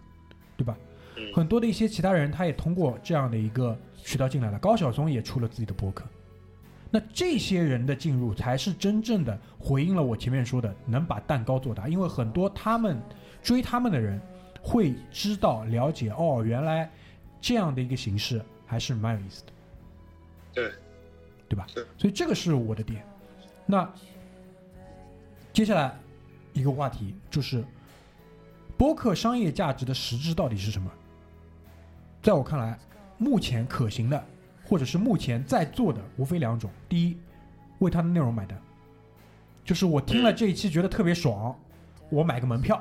[0.55, 0.77] 对吧？
[1.17, 4.57] 嗯很多的一些其他人，他也通过这样的一个渠道进来了。
[4.57, 6.05] 高晓松也出了自己的博客。
[6.89, 11.87] 那这些人的进入，才是真正的回应了我前面说的，能把蛋糕做大。
[11.87, 12.99] 因为很多他们
[13.41, 14.19] 追他们的人，
[14.61, 16.89] 会知道了解哦，原来
[17.41, 19.52] 这样的一个形式还是蛮有意思的，
[20.53, 20.71] 对，
[21.49, 21.65] 对吧？
[21.73, 23.05] 对所以这个是我的点。
[23.65, 23.91] 那
[25.51, 25.97] 接下来
[26.53, 27.63] 一个话题就是，
[28.77, 30.91] 播客商业价值的实质到底是什么？
[32.21, 32.77] 在我看来，
[33.17, 34.25] 目前可行的，
[34.65, 37.17] 或者是目前在做的，无非两种：第一，
[37.79, 38.57] 为它的内容买单，
[39.65, 41.57] 就是我听了这一期觉得特别爽，
[42.09, 42.77] 我买个门票；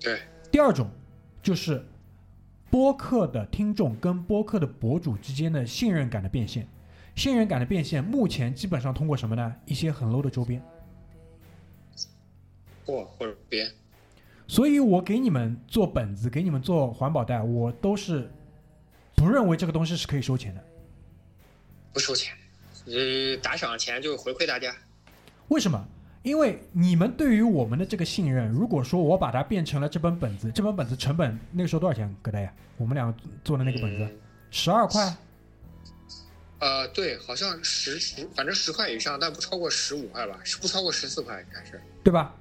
[0.00, 0.88] 对，第二种
[1.42, 1.84] 就是
[2.74, 6.66] 播客的听众跟播客的博主之间的信任感的变现。
[7.14, 9.54] 信任感的变现，目前基本上通过什么呢？
[9.64, 10.60] 一些很 low 的周边。
[12.84, 13.64] 或或者别，
[14.48, 18.28] 所以我给你们做本子，给你们做环保袋，我都是
[19.14, 20.64] 不认为这个东西是可以收钱的。
[21.92, 22.34] 不收钱，
[22.86, 24.74] 呃，打赏钱就回馈大家。
[25.46, 25.88] 为什么？
[26.24, 32.12] 因为你们对于我们的这个信任，如果说我把它变成了这本本子，这本本子成本那个时候多少钱？
[32.22, 33.14] 葛大爷，我们俩
[33.44, 34.18] 做的那个本子嗯
[34.50, 35.14] 十二块，
[36.60, 41.78] 呃，对，好像十十，反正十块以上，但不超过十五块吧，是不超过十四块应该是。
[42.02, 42.34] 对吧？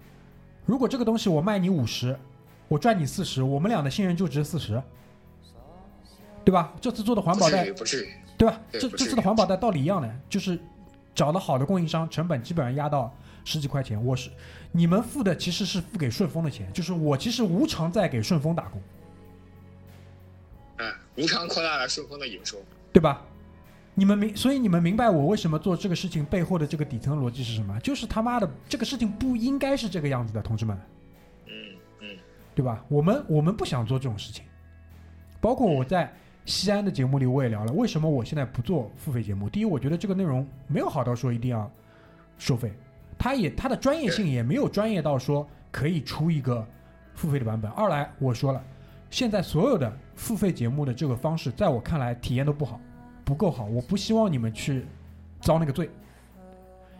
[0.66, 2.18] 如果这个东西我卖你五十，
[2.70, 4.82] 我赚你四十，我们俩的信任就值四十，
[6.46, 6.74] 对吧？
[6.80, 7.66] 这次做的环保袋。
[8.38, 8.62] 对吧？
[8.72, 10.58] 这这次的环保袋道理一样的，就是
[11.14, 13.14] 找的好的供应商，成本基本上压到
[13.44, 14.04] 十几块钱。
[14.04, 14.30] 我是
[14.72, 18.82] 你们付的其实是付给顺丰的钱，就是我其实无偿在给顺丰打工，
[20.78, 22.58] 嗯，无偿扩大了顺丰的营收。
[22.92, 23.22] 对吧？
[23.96, 27.80] 你们明，所以你们明白我为什么做这个事情背后的这个底层逻辑是什么？
[27.82, 30.76] 就是他妈的这个事情不应该是这个样子的，同志们。
[31.46, 31.54] 嗯
[32.02, 32.18] 嗯
[32.56, 32.84] 对吧？
[32.88, 34.44] 我们我们不想做这种事情，
[35.40, 36.12] 包括我在
[36.46, 39.48] 西安的节目里我也聊了，为什么我现在不做付费节目？
[39.48, 41.72] 第一，我觉得这个内容没有好到说一定要
[42.40, 42.74] 收费，
[43.18, 46.66] 它也他的专业性也没有专业到说可以出一个
[47.16, 47.70] 付费的版本。
[47.72, 48.64] 二来我说了，
[49.10, 52.80] 现在所有的付费节目的这个方式，在我看来体验都不好，
[53.24, 53.66] 不够好。
[53.66, 54.86] 我不希望你们去
[55.42, 55.90] 遭那个罪，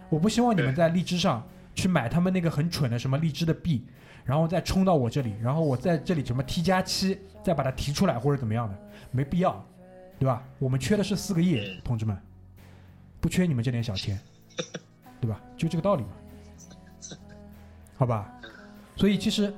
[0.10, 1.44] 我不希望你们在荔枝上
[1.76, 3.86] 去买他们那个很蠢的什么荔枝的币。
[4.26, 8.80] 然后再冲到我这里，然后我在这里什么 T 加七，再把它提出来或者怎么样的，
[9.12, 9.62] 没必要，
[10.18, 10.42] 对吧？
[10.60, 12.18] 我们缺的是四个亿，同志们，
[13.20, 14.18] 不缺你们这点小钱，
[15.24, 15.42] 对吧？
[15.56, 16.10] 就这个道理嘛，
[17.96, 18.30] 好吧？
[18.98, 19.54] 所以其实，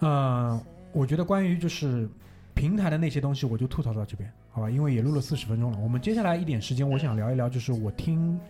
[0.00, 0.58] 嗯、
[0.90, 2.08] 我觉得关于就是
[2.54, 4.70] 平台的那些东西，我就吐槽到这边，好吧？
[4.70, 8.40] 因为也录了四十分钟了，我们接下来一点时间，我想聊一聊，就是我听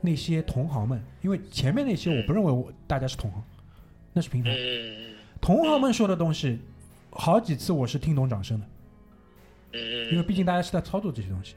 [0.00, 3.40] 那些同行们，因为前面那些我不认为我大家是同行，
[4.12, 4.50] 那是平台。
[4.50, 6.58] 嗯同行们说的东西，
[7.10, 8.66] 好几次我是听懂掌声的，
[9.74, 11.54] 嗯因为毕竟大家是在操作这些东西。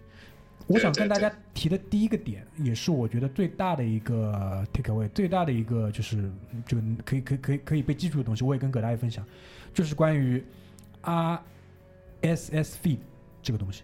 [0.68, 6.32] 我想跟大家提的第一个点，也是我觉得最大的一个 take away，最大的一个就是
[6.66, 9.24] 这个可以可以可以可以被记住的东西，我也跟葛大爷分享，
[9.74, 10.44] 就是关于
[11.04, 12.98] RSS feed
[13.44, 13.84] 这个东西。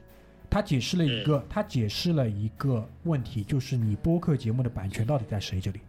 [0.49, 5.79] 他解释了一个，他解释了一个问题，就是你播客节目的版权到底在谁这里？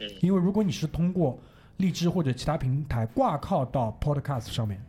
[0.00, 1.38] 嗯因为如果你是通过
[1.76, 4.82] 荔枝或者其他平台挂靠到 Podcast 上面，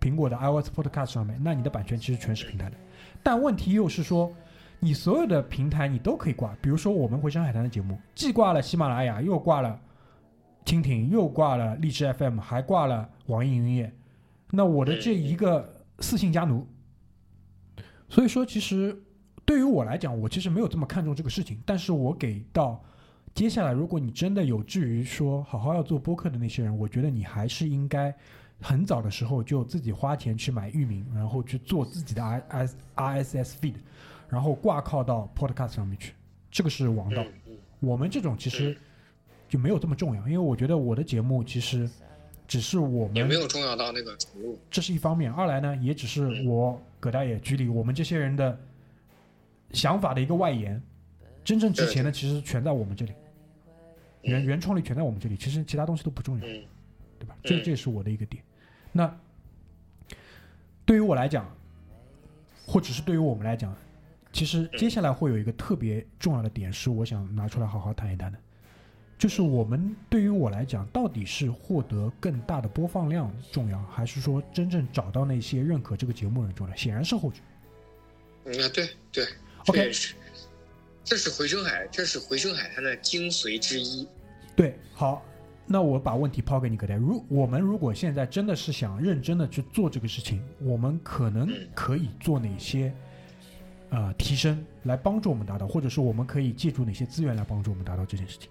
[0.00, 2.76] 苹果的 iOS Podcast 上面，那你的版权其实全是平台的。
[3.26, 4.32] 但问题又是说，
[4.78, 9.80] 你所有的平台你都可以挂，比如说我们回声海滩的节目，既挂了喜马拉雅，又挂了
[10.64, 13.92] 蜻蜓，又挂了荔枝 FM，还挂了网易云音乐。
[14.52, 15.68] 那我的这一个
[15.98, 16.68] 四姓家奴，
[18.08, 18.96] 所以说其实
[19.44, 22.80] 对于我来讲，我其实没有这么看重这个事情，但是我给到
[23.34, 28.14] 接下来，如果你真的有志于说好好要做播客的那些人，我觉得你还是应该
[28.60, 33.74] 很早的时候就自己花钱去买域名，然后去做自己的 R S R S S feed，
[34.28, 36.14] 然后挂靠到 Podcast 上面去，
[36.50, 37.24] 这个是王道。
[37.80, 38.76] 我们这种其实
[39.48, 41.88] 就没有这么重要，因为我觉得我的节目其实
[42.48, 44.58] 只是我们也没有重要到那个程度。
[44.70, 48.58] 这是一方面，二来呢，也只是我葛大爷局里我们这些人的
[49.72, 50.82] 想法的一个外延，
[51.44, 53.12] 真正值钱的其实全在我们这里，
[54.22, 56.64] 原原创力全在我们这里，其实其他东西都不重要，嗯
[57.18, 57.36] 对吧？
[57.42, 58.42] 这嗯这是我的一个点。
[58.92, 59.18] 那
[60.84, 61.50] 对于我来讲，
[62.66, 63.76] 或者是对于我们来讲，
[64.32, 68.38] 其实接下来会有一个特别重要的点，是我想拿出来好好谈一谈的，
[69.18, 76.76] 就是我们对于我来讲，到底是获得更大的播放量重要，还是说真正找到那些认可这个节目的人重要？
[76.76, 77.38] 显然是后者。
[78.44, 79.26] 嗯啊，对对
[79.66, 79.90] OK
[81.02, 84.06] 这是，回声海，这是回声海它的精髓之一。
[84.54, 85.24] 对，好，
[85.66, 86.94] 那我把问题抛给你，葛代。
[86.94, 92.92] 如我们如果现在真的是想认真的去做这个事情，我们可能嗯可以做哪些
[93.90, 98.48] 呃提升来帮助我们达到，或者说我们可以借助哪些资源来帮助我们达到这件事情？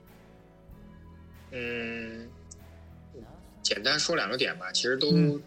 [1.52, 2.28] 嗯，
[3.62, 5.42] 简单说两个点吧，其实都、嗯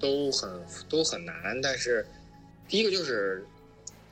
[0.00, 0.50] 都很
[0.88, 1.60] 都很难。
[1.62, 2.06] 但是
[2.68, 3.44] 第一个就是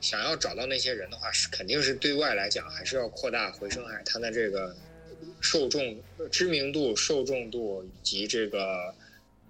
[0.01, 4.75] 想要找到那些人的话，是肯定是对外来讲，还是要扩大回声海滩的这个
[5.41, 6.01] 受众
[6.31, 8.93] 知名度、受众度以及这个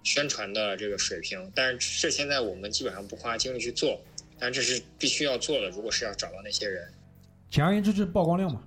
[0.04, 1.52] 宣传的这个水平。
[1.56, 4.02] 但是这现在我们基本上不花精力去做，
[4.40, 5.70] 但这是必须要做的。
[5.70, 6.92] 如果是要找到那些人。
[7.50, 8.64] 简而言之，就是曝光量嘛。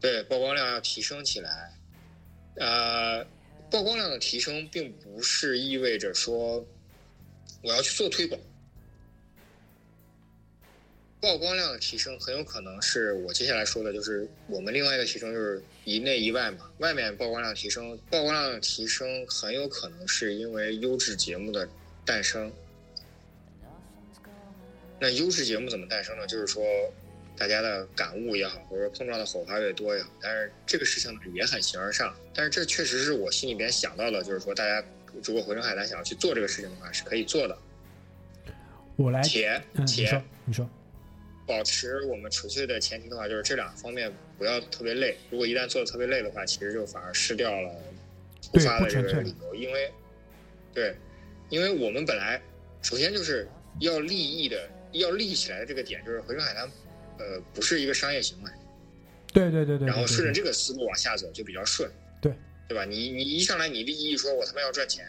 [0.00, 1.72] 对，曝光量要提升起来。
[2.56, 3.24] 呃，
[3.70, 6.66] 曝光量的提升并不是意味着说
[7.62, 8.40] 我要去做推广。
[11.22, 16.68] 曝光量的提升很有可能是我接下来说的，就是我们另外一个提升就是一内一外嘛。
[16.78, 21.66] 外面曝光量提升，曝光量的提升很有可能是因为优质节目的
[22.04, 22.52] 诞生。
[24.98, 26.26] 那优质节目怎么诞生呢？
[26.26, 26.60] 就是说，
[27.36, 32.12] 大家的感悟也好，或者说碰撞的火花越多也好，但是这个事情呢也很形而上。
[32.34, 34.84] 但是这确实是我心里边想到的，就是说大家
[35.22, 37.56] 如果回声海滩想要去做这个事情的话，是可以做的。
[38.96, 40.68] 我来，且嗯，你且说，你说，
[41.46, 45.16] 保持我们纯粹的前提的话，就是这两个方面不要特别累。
[45.30, 47.70] 如果一旦做的特别累的话，其实就反而失掉了
[48.40, 49.54] 出发的这个理由。
[49.54, 49.90] 因为，
[50.72, 50.94] 对，
[51.48, 52.40] 因为我们本来
[52.80, 53.48] 首先就是
[53.80, 56.70] 要立意的、要立起来的这个点，就是回声海滩，
[57.18, 58.50] 呃，不是一个商业行为，
[59.32, 61.90] 对对对对，然后对对顺着这个思路往下走就比较顺，
[62.20, 62.32] 对
[62.68, 62.84] 对吧？
[62.84, 65.04] 你你一上来你立意说我他妈要赚钱，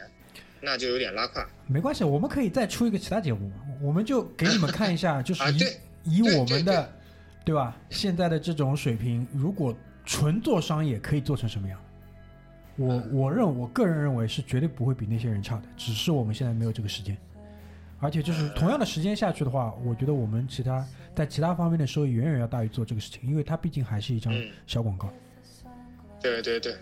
[0.62, 5.52] 那就有点拉胯没关系，我们可以再出一个其他节目嘛，我们就给你们看一下，就是啊。
[6.04, 6.90] 以、我们的
[7.46, 7.76] 对吧？
[7.90, 9.76] 现在的这种水平，如果
[10.06, 11.80] 纯做商业可以做成什么样？
[12.78, 13.10] 我嗯。
[13.14, 17.18] 我认我个人认为是绝对不会比那些人差的，只是我们现在没有这个时间，
[18.00, 20.86] 而且就是同样的时间下去的话，我觉得我们其他
[21.16, 25.10] 在其他方面的收益远远要大于做这个事情，因为它毕竟还是一张嗯，小广告。
[26.22, 26.76] 对对对，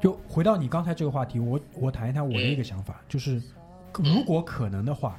[0.00, 3.42] 就回到你刚才这个话题，我我谈一谈我的一个想法，就是
[3.98, 5.18] 如果可能的话，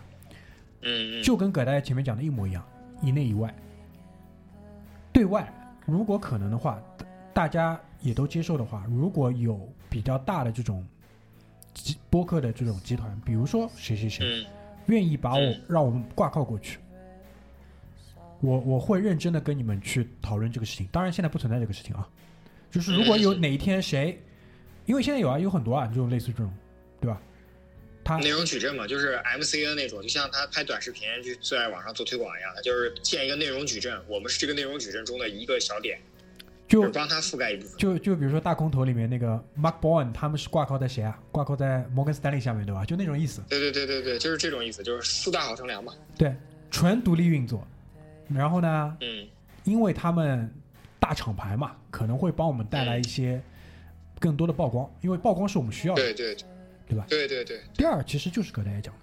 [0.84, 2.64] 嗯嗯，就跟葛大爷前面讲的一模一样，
[3.04, 3.54] 以内以外，
[5.12, 5.54] 对外
[5.86, 6.82] 如果可能的话，
[7.34, 10.84] 大家也都接受的话，如果有比较大的这种
[11.74, 14.46] 集播客的这种集团，比如说谁谁谁嗯
[14.88, 16.80] 愿意把我嗯让我们挂靠过去，
[18.40, 20.88] 我我会认真的跟你们去讨论这个事情。
[20.92, 22.08] 当然现在不存在这个事情啊，
[22.72, 24.22] 就是如果有哪一天谁，
[24.86, 26.52] 因为现在有啊有很多啊这种类似这种，
[27.00, 27.22] 对吧？
[28.04, 36.00] 他内容矩阵嘛，就是 MCN 那种，就像他拍短视频去在网上做推广一样，他就是建一个内容矩阵，我们是这个内容矩阵中的一个小点，
[36.68, 37.78] 就就是帮他覆盖一部分。
[37.78, 41.18] 就就比如说大空头里面那个 Mark Bowen，他们是挂靠在谁啊？
[41.32, 42.84] 挂靠在摩根斯坦利下面对吧？
[42.84, 43.42] 就那种意思。
[43.50, 45.94] 对对对对对，就是这种意思，就是树大好乘凉嘛。
[46.18, 46.36] 对，
[46.70, 47.66] 纯独立运作。
[48.30, 49.28] 然后呢，嗯
[49.64, 50.54] 因为他们
[51.00, 53.42] 大厂牌嘛，可能会帮我们带来一些
[54.20, 56.46] 更多的曝光，因为曝光是我们需要的，对对对
[56.96, 57.06] 吧？
[57.10, 59.00] 对对对，第二，其实就是葛大爷讲的，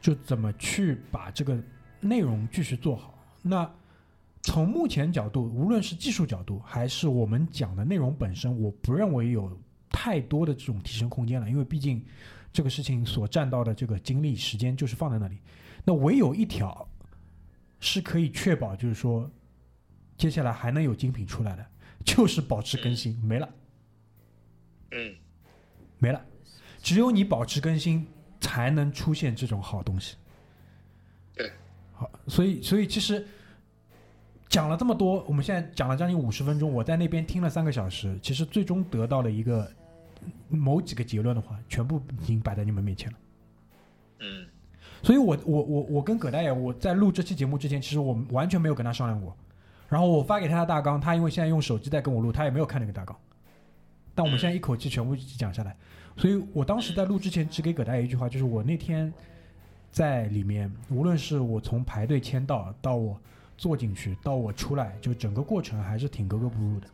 [0.00, 1.58] 就怎么去把这个
[2.00, 3.18] 内容继续做好。
[3.42, 3.70] 那
[4.42, 9.58] 从目前角度，无论是技术角度，还是我们讲的内容本身，我不认为有
[9.90, 12.04] 太多的这种提升空间了，因为毕竟
[12.52, 15.38] 这个事情所占到的这个精力时间就是放在那里。
[15.84, 16.88] 那唯有一条
[17.80, 19.30] 是可以确保，就是说
[20.16, 21.66] 接下来还能有精品出来的，
[22.04, 23.48] 就是保持更新，没了。
[24.92, 25.14] 嗯
[25.98, 26.24] 没了。
[26.86, 28.06] 只有你保持更新，
[28.40, 30.14] 才能出现这种好东西。
[31.34, 31.50] 对，
[31.92, 33.26] 好，所以所以其实
[34.48, 39.68] 讲了这么多，我们现在讲了将近五十分钟，我在那边听了三个小时，其实最终得到了一个
[40.48, 43.18] 某几个结论的话，全部已经摆在你们面前了。
[44.20, 44.46] 嗯
[45.02, 49.36] 所以我我我我跟葛大爷，我在录这期节目之前，其实我们完全没有跟他商量过。
[49.88, 53.18] 然后我发给他的大纲，他因为现在用手机在跟我录，他也没有看那个大纲。
[54.16, 55.76] 但我们现在一口气全部一起讲下来，
[56.16, 59.12] 所以我当时在录之前只给葛大爷一句话，就是我那天
[59.92, 63.16] 在里面，无论是我从排队签到到我
[63.56, 66.86] 坐进去到我出来，就整个过程还是挺格格不入的。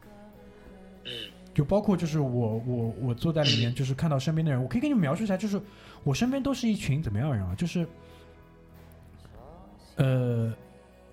[1.04, 1.10] 嗯
[1.54, 5.60] 就包括就是我我我坐在里面，就是看到身边的人，我可以给你们描述一下，就是
[6.02, 7.54] 我身边都是一群怎么样的人啊？
[7.54, 7.86] 就是
[9.96, 10.50] 呃，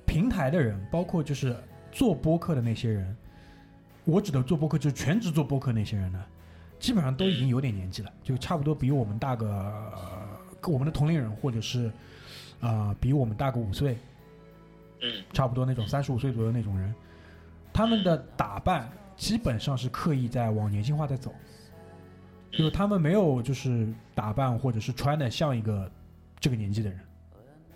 [0.06, 1.54] 平台的人，包括就是
[1.92, 3.18] 做播客的那些人，
[4.10, 6.24] 我指的做播客就是全职做播客那些人呢，
[6.80, 11.88] 基本上都已经有点年纪了，就差不多比我们大个、呃我们的同龄人，或者是
[12.60, 13.98] 啊、呃比我们大个五岁，
[15.02, 16.94] 嗯差不多那种三十五岁左右那种人，
[17.72, 21.34] 他们的打扮基本上是刻意在往年轻化在走，
[22.52, 25.90] 就是他们没有就是打扮或者是穿的像一个
[26.40, 27.00] 这个年纪的人。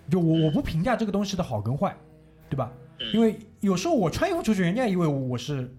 [0.09, 1.95] 就我我不评价这个东西的好跟坏，
[2.49, 2.69] 对吧？
[2.99, 5.73] 嗯因为有时候我穿衣服出去，人家以为我是，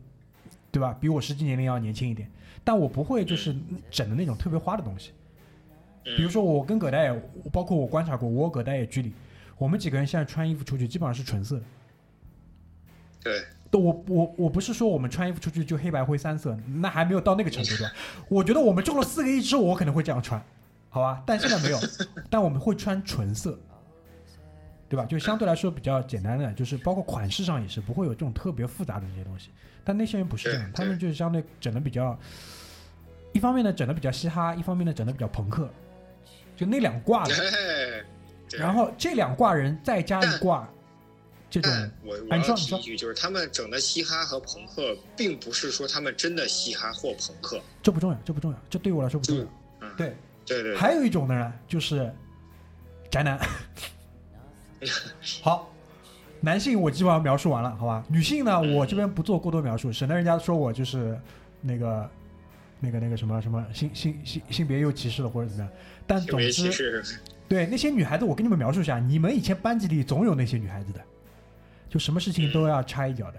[0.75, 0.93] 对吧？
[1.01, 2.29] 比我实际年龄要年轻一点，
[2.65, 3.55] 但我不会就是
[3.93, 5.13] 整的那种特别花的东西。
[6.05, 7.23] 嗯，比如说我跟葛大爷，
[7.53, 9.13] 包括我观察过，我葛大爷居里，
[9.57, 11.63] 我们几个人现在穿衣服出去基本上是纯色的。
[13.23, 17.93] 对，都我我我不是说我们穿衣服出去就黑白灰三色，那还没有到那个程度的。
[18.29, 20.45] 我觉得我们中了四个亿之后，我可能会这样穿，
[20.91, 21.23] 好吧？
[21.25, 21.79] 但现在没有，
[22.29, 23.57] 但我们会穿纯色，
[24.89, 25.07] 对吧？
[25.07, 29.51] 就相对来说比较简单的，就是包括款式上也是不会有这种特别复杂的这些东西。
[29.85, 32.19] 但那些人不是这样，他们就是相对整的比较，
[33.33, 35.69] 一方面呢整的比较嘻哈，一方面呢整的比较朋克，
[36.57, 37.35] 就那两挂的。
[38.53, 40.69] 然后这两挂人再加一挂
[41.51, 41.73] 这种
[42.05, 47.61] 我我你说你说提一句，就是他们整的嘻哈和朋克，并不是说他们真的嘻哈或朋克。
[47.83, 49.45] 这不重要，这不重要，这对我来说不重要。
[49.81, 50.17] 嗯，对，
[50.47, 52.13] 对对，还有一种呢，就是
[53.11, 53.39] 宅男。
[55.43, 55.73] 好，
[56.45, 58.05] 男性我基本上描述完了，好吧？
[58.09, 61.19] 女性呢，嗯我这边不做过多描述，省得人家说我就是
[61.61, 62.11] 那个、
[62.81, 65.73] 那个、那个什么什么性性性性别又歧视了或者怎么样。
[66.07, 67.03] 但总之。
[67.47, 71.01] 对那些女孩子，我跟你们描述一下，你们以前班级里总有那些女孩子的，
[71.91, 73.39] 就什么事情都要插一脚的，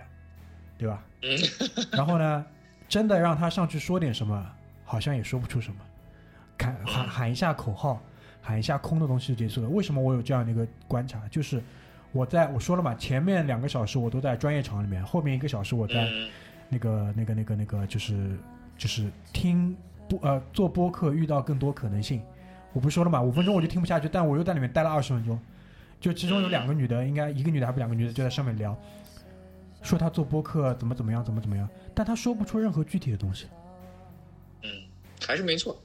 [0.78, 1.03] 对吧？
[1.24, 1.36] 嗯，
[1.91, 2.45] 然后呢，
[2.88, 4.45] 真的让她上去说点什么，
[4.84, 5.78] 好像也说不出什么，
[6.60, 7.99] 喊喊喊一下口号，
[8.43, 9.68] 喊一下空的东西就结束了。
[9.68, 11.20] 为什么我有这样的一个观察？
[11.32, 11.60] 就是
[12.16, 16.30] 我在我说了嘛，前面两个小时我都在专业场里面，后面一个小时我在嗯
[16.70, 18.38] 那个那个那个那个就是
[18.78, 19.76] 就是听
[20.07, 22.22] 播呃做播客遇到更多可能性。
[22.72, 25.38] 我不是说了嘛，五分钟我就听不下去，但我又在里面待了二十分钟，
[25.99, 28.74] 就其中有两个女的，应该一个女的还不两个女的就在上面聊，
[29.82, 33.47] 说她做播客怎么怎么样怎么怎么样，但她说不出任何具体的东西，
[34.63, 34.70] 嗯，
[35.28, 35.78] 还是没错。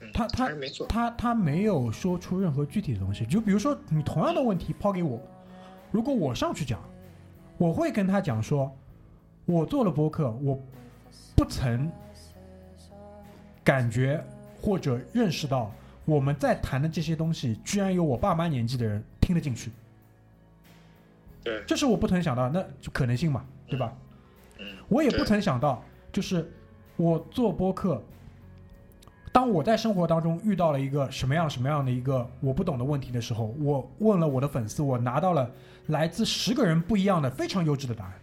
[0.00, 0.86] 嗯，他他还是没错。
[0.86, 3.26] 她她没有说出任何具体的东西。
[3.26, 5.20] 就比如说你同样的问题抛给我，
[5.90, 6.80] 如果我上去讲，
[7.56, 8.70] 我会跟他讲说，
[9.46, 10.58] 我做了播客，我
[11.34, 11.90] 不曾
[13.64, 14.22] 感觉
[14.60, 15.72] 或者认识到
[16.04, 19.70] 我们在谈的这些东西，居然有我爸妈年纪的人听得进去。
[21.42, 23.96] 对，这是我不曾想到，那就可能性嘛，对吧？
[24.58, 25.82] 嗯，我也不曾想到，
[26.12, 26.50] 就是
[26.96, 28.02] 我做播客，
[29.38, 35.48] 当我在生活当中遇到了一个什么样什么样的一个我不懂的问题的时候，我问了我的粉丝，我拿到了
[35.86, 38.14] 来自十个人不一样的非常优质的答案。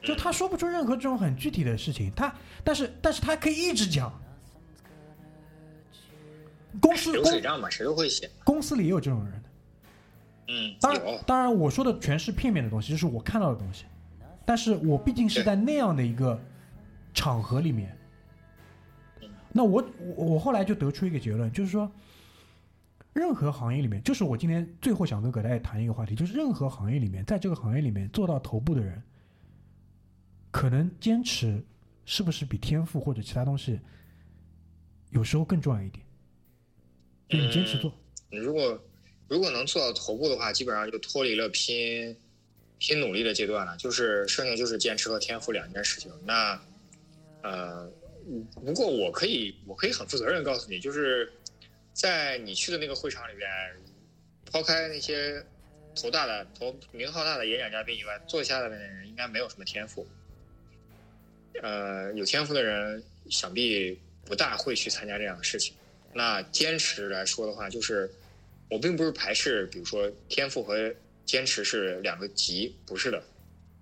[0.00, 2.34] 就他说不出任何这种很具体的事情，他
[2.64, 4.10] 但是但是他可以一直讲。
[6.80, 8.30] 公司公流水账嘛，谁都会写。
[8.42, 9.48] 公司里也有这种人的，
[10.48, 13.84] 嗯，当然，当然我说的全是片面的东西，就是我看到的东西，
[14.46, 16.40] 但是我毕竟是在那样的一个
[17.12, 17.99] 场合里面嗯，
[19.52, 19.84] 那我
[20.16, 21.90] 我我后来就得出一个结论，就是说，
[23.12, 29.02] 任何行业里面，就是我今天最后想跟葛大爷谈一个话题，就是任何行业里面，在这个行业里面做到头部的人，
[30.50, 31.62] 可能坚持
[32.04, 33.78] 是不是比天赋或者其他东西
[35.10, 36.04] 有时候更重要一点，
[37.28, 37.92] 就你坚持做，
[38.30, 38.80] 你如果
[39.26, 42.16] 如果能做到头部的话，基本上就脱离了拼
[42.78, 46.10] 拼努力的阶段了，就是剩下就是坚持和天赋两件事情。
[46.24, 46.60] 那
[47.42, 47.90] 呃，
[48.54, 51.32] 不过我可以我可以很负责任告诉你，就是
[51.92, 53.48] 在你去的那个会场里边，
[54.50, 55.44] 抛开那些
[55.94, 60.06] 头大的头名号大的演讲嘉宾以外，坐下来的人应该没有什么天赋。
[61.62, 65.74] 呃，有天赋的人想必不大会去参加这样的事情。
[66.12, 68.10] 那坚持来说的话，就是
[68.68, 70.94] 我并不是排斥，比如说天赋和
[71.26, 73.22] 坚持是两个极，不是的，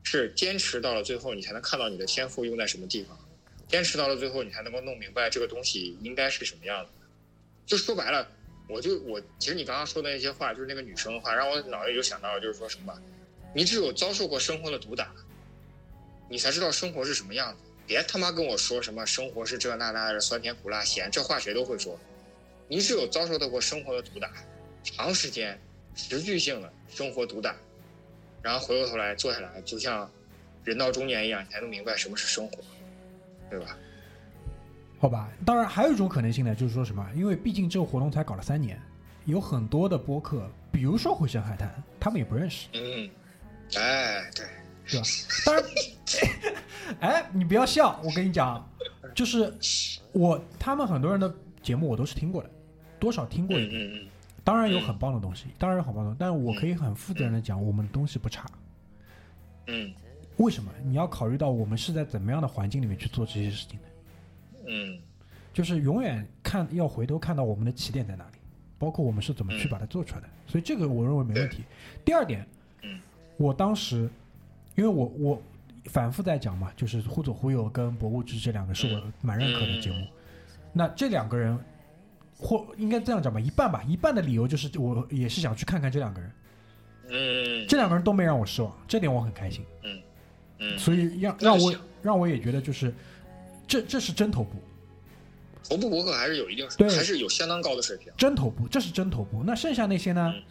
[0.03, 3.19] 是坚持到了最后，你才能看到你的天赋用在什么地方，
[3.69, 6.91] 坚持到了最后，你才能够弄明白这个东西应该是什么样的。
[7.67, 8.27] 就说白了，
[8.69, 12.99] 我就我其实你刚刚说的那些话，就是那个女生的话，让我脑袋里就想到，就是说什么，
[13.55, 15.15] 你只有遭受过生活的毒打，
[16.31, 17.63] 你才知道生活是什么样子。
[17.87, 21.99] 别他妈跟我说什么生活是这那那的酸甜苦辣咸，这话谁都会说。
[22.69, 24.31] 你只有遭受到过生活的毒打，
[24.83, 25.59] 长时间、
[25.95, 27.57] 持续性的生活毒打，
[28.43, 30.11] 然后回过头来坐下来，就像
[30.65, 32.63] 人到中年一样，你才能明白什么是生活，
[33.51, 33.77] 对吧？
[35.01, 37.09] 好吧，当然还有一种可能性呢，就是说什么？
[37.15, 38.81] 因为毕竟这个活动才搞了三年，
[39.27, 43.09] 有很多的播客，比如说回声海滩，他们也不认识，嗯，
[43.77, 44.45] 哎，对，
[44.91, 45.07] 对吧？
[45.47, 45.65] 当然，
[47.01, 48.69] 哎，你不要笑，我跟你讲，
[49.15, 49.55] 就是
[50.13, 51.33] 我他们很多人的
[51.63, 52.51] 节目我都是听过的，
[52.99, 53.81] 多少听过一点。
[53.83, 54.09] 嗯嗯嗯，
[54.43, 58.47] 当然有很棒的东西，当然有很棒的，但是我可以很负责任的讲，我们的东西不差。
[59.67, 59.93] 嗯
[60.39, 60.73] 为什么？
[60.85, 63.89] 你要考虑到我们是在怎么样的环境里面去做这些事情的，
[64.67, 64.99] 嗯
[65.53, 68.39] 就是永远看要回头看到我们的起点在哪里，
[68.79, 70.29] 包括我们是怎么去嗯把它做出来的。
[70.47, 71.65] 所以这个我认为没问题。
[72.05, 72.47] 第二点，
[72.83, 73.01] 嗯，
[73.37, 74.09] 我当时
[74.77, 75.43] 因为我我
[75.87, 79.97] 反复在讲嘛，就是忽左忽右跟博物志这两个是我蛮认可的节目。
[79.99, 80.09] 嗯
[80.71, 81.59] 那这两个人，
[82.39, 86.33] 或应该这样讲吧，一半吧，一半的理由就是我也是想去看看这两个人。
[87.09, 89.65] 嗯，这两个人都没让我失望，这点我很开心。
[89.83, 89.99] 嗯，
[90.77, 92.93] 所以让让我让我也觉得就是，
[93.67, 94.57] 这这是真头部，
[95.69, 98.13] 头部博客还是有一定对还是有相当高的水平。
[98.17, 99.43] 真头部，这是真头部。
[99.45, 100.43] 那剩下那些呢嗯，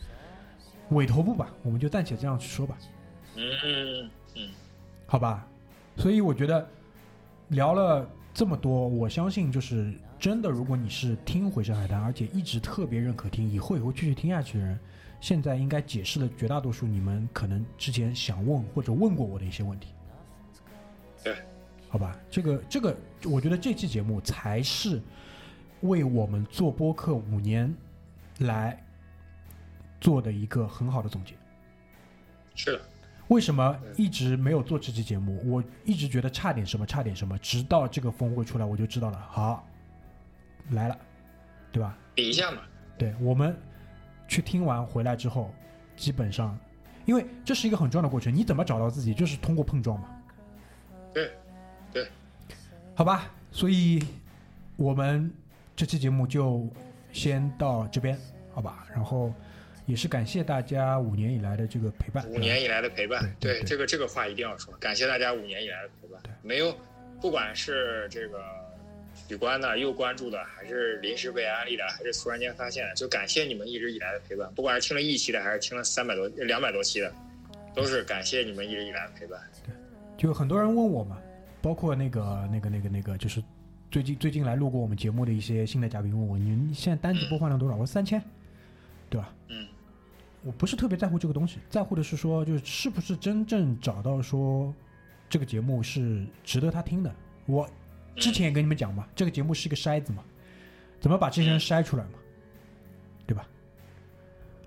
[0.97, 2.77] 伪头部吧，我们就暂且这样去说吧，
[3.35, 4.49] 嗯嗯嗯
[5.05, 5.45] 好吧？
[5.97, 6.67] 所以我觉得
[7.49, 14.79] 聊了这么多，我相信就是真的，如果你是听回声海滩，而且一直特别认可听，以后也会继续听下去的人，
[15.19, 19.87] 现在应该解释了绝大多数你们可能之前想问或者问过我的一些问题。
[21.27, 21.35] 对，
[21.89, 25.01] 好吧，这个这个，我觉得这期节目才是
[25.81, 27.73] 为我们做播客五年
[28.39, 28.81] 来
[29.99, 31.33] 做的一个很好的总结。
[32.55, 32.81] 是的，
[33.27, 35.41] 为什么一直没有做这期节目？
[35.45, 39.19] 我一直觉得差点什么，差点什么，直到这个峰会出来，我就知道了。
[39.29, 39.67] 好，
[40.71, 40.97] 来了，
[41.71, 41.97] 对吧？
[42.15, 42.61] 比一下嘛。
[42.97, 43.55] 对我们
[44.27, 45.53] 去听完回来之后，
[45.95, 46.57] 基本上，
[47.05, 50.09] 因为这是一个很重要的过程，你怎么找到自己，就是通过碰撞嘛。
[51.13, 51.31] 对，
[51.91, 52.07] 对，
[52.95, 54.03] 好吧，所以
[54.75, 55.31] 我们
[55.75, 56.67] 这期节目就
[57.11, 58.17] 先到这边，
[58.53, 58.87] 好吧？
[58.93, 59.33] 然后
[59.85, 62.27] 也是感谢大家五年以来的这个陪伴。
[62.27, 66.21] 五年以来的陪伴，对对对这个这个话一定要说，感谢大家五年以来的陪伴。
[66.41, 66.75] 没有，
[67.21, 68.39] 不管是这个
[69.27, 74.47] 取关的、又关注的，还是临时被安利的，还是突然间发现的，就感谢你们一直以来的陪伴。
[74.53, 77.11] 不管是听了一期的，还是听了三百多、两百多期的，
[77.73, 79.39] 都是感谢你们一直以来的陪伴。
[80.17, 81.17] 就很多人问我嘛，
[81.61, 83.41] 包括那个、那个、那个、那个，就是
[83.91, 87.75] 最近最近来录过我们节目的一些新的嘉宾问我，你们现在单子播放量多少？
[87.75, 88.21] 我说三千，
[89.09, 89.31] 对吧？
[89.49, 89.67] 嗯，
[90.43, 94.73] 我不是特别在乎这个东西，在乎的是说，就是是不是真正找到说
[95.29, 97.13] 这个节目是值得他听的。
[97.45, 97.69] 我
[98.15, 100.23] 之前也跟你们讲嘛，这个节目是一个筛子嘛，
[100.99, 102.11] 怎么把这些人筛出来嘛，
[103.27, 103.47] 对吧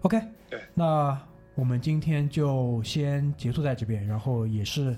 [0.03, 1.21] ？OK，对，那
[1.57, 4.97] 我们今天就先结束在这边，然后也是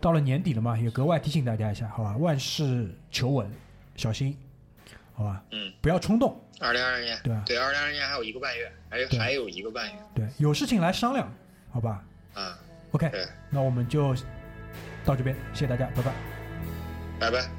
[0.00, 2.16] 到了年底了嘛，也格外提醒大家一下，好吧？
[2.18, 3.50] 万事求稳，
[3.96, 4.36] 小心，
[5.12, 5.42] 好吧？
[5.50, 7.42] 嗯，不要冲动，二零二二年，对吧？
[7.44, 11.32] 对，二零二二年还有一个半月，还有还有一个半月对，有事情来商量，
[11.70, 12.58] 好吧啊。
[12.92, 14.14] ？OK，对，那我们就
[15.04, 16.12] 到这边，谢谢大家，拜拜。
[17.18, 17.57] 拜拜。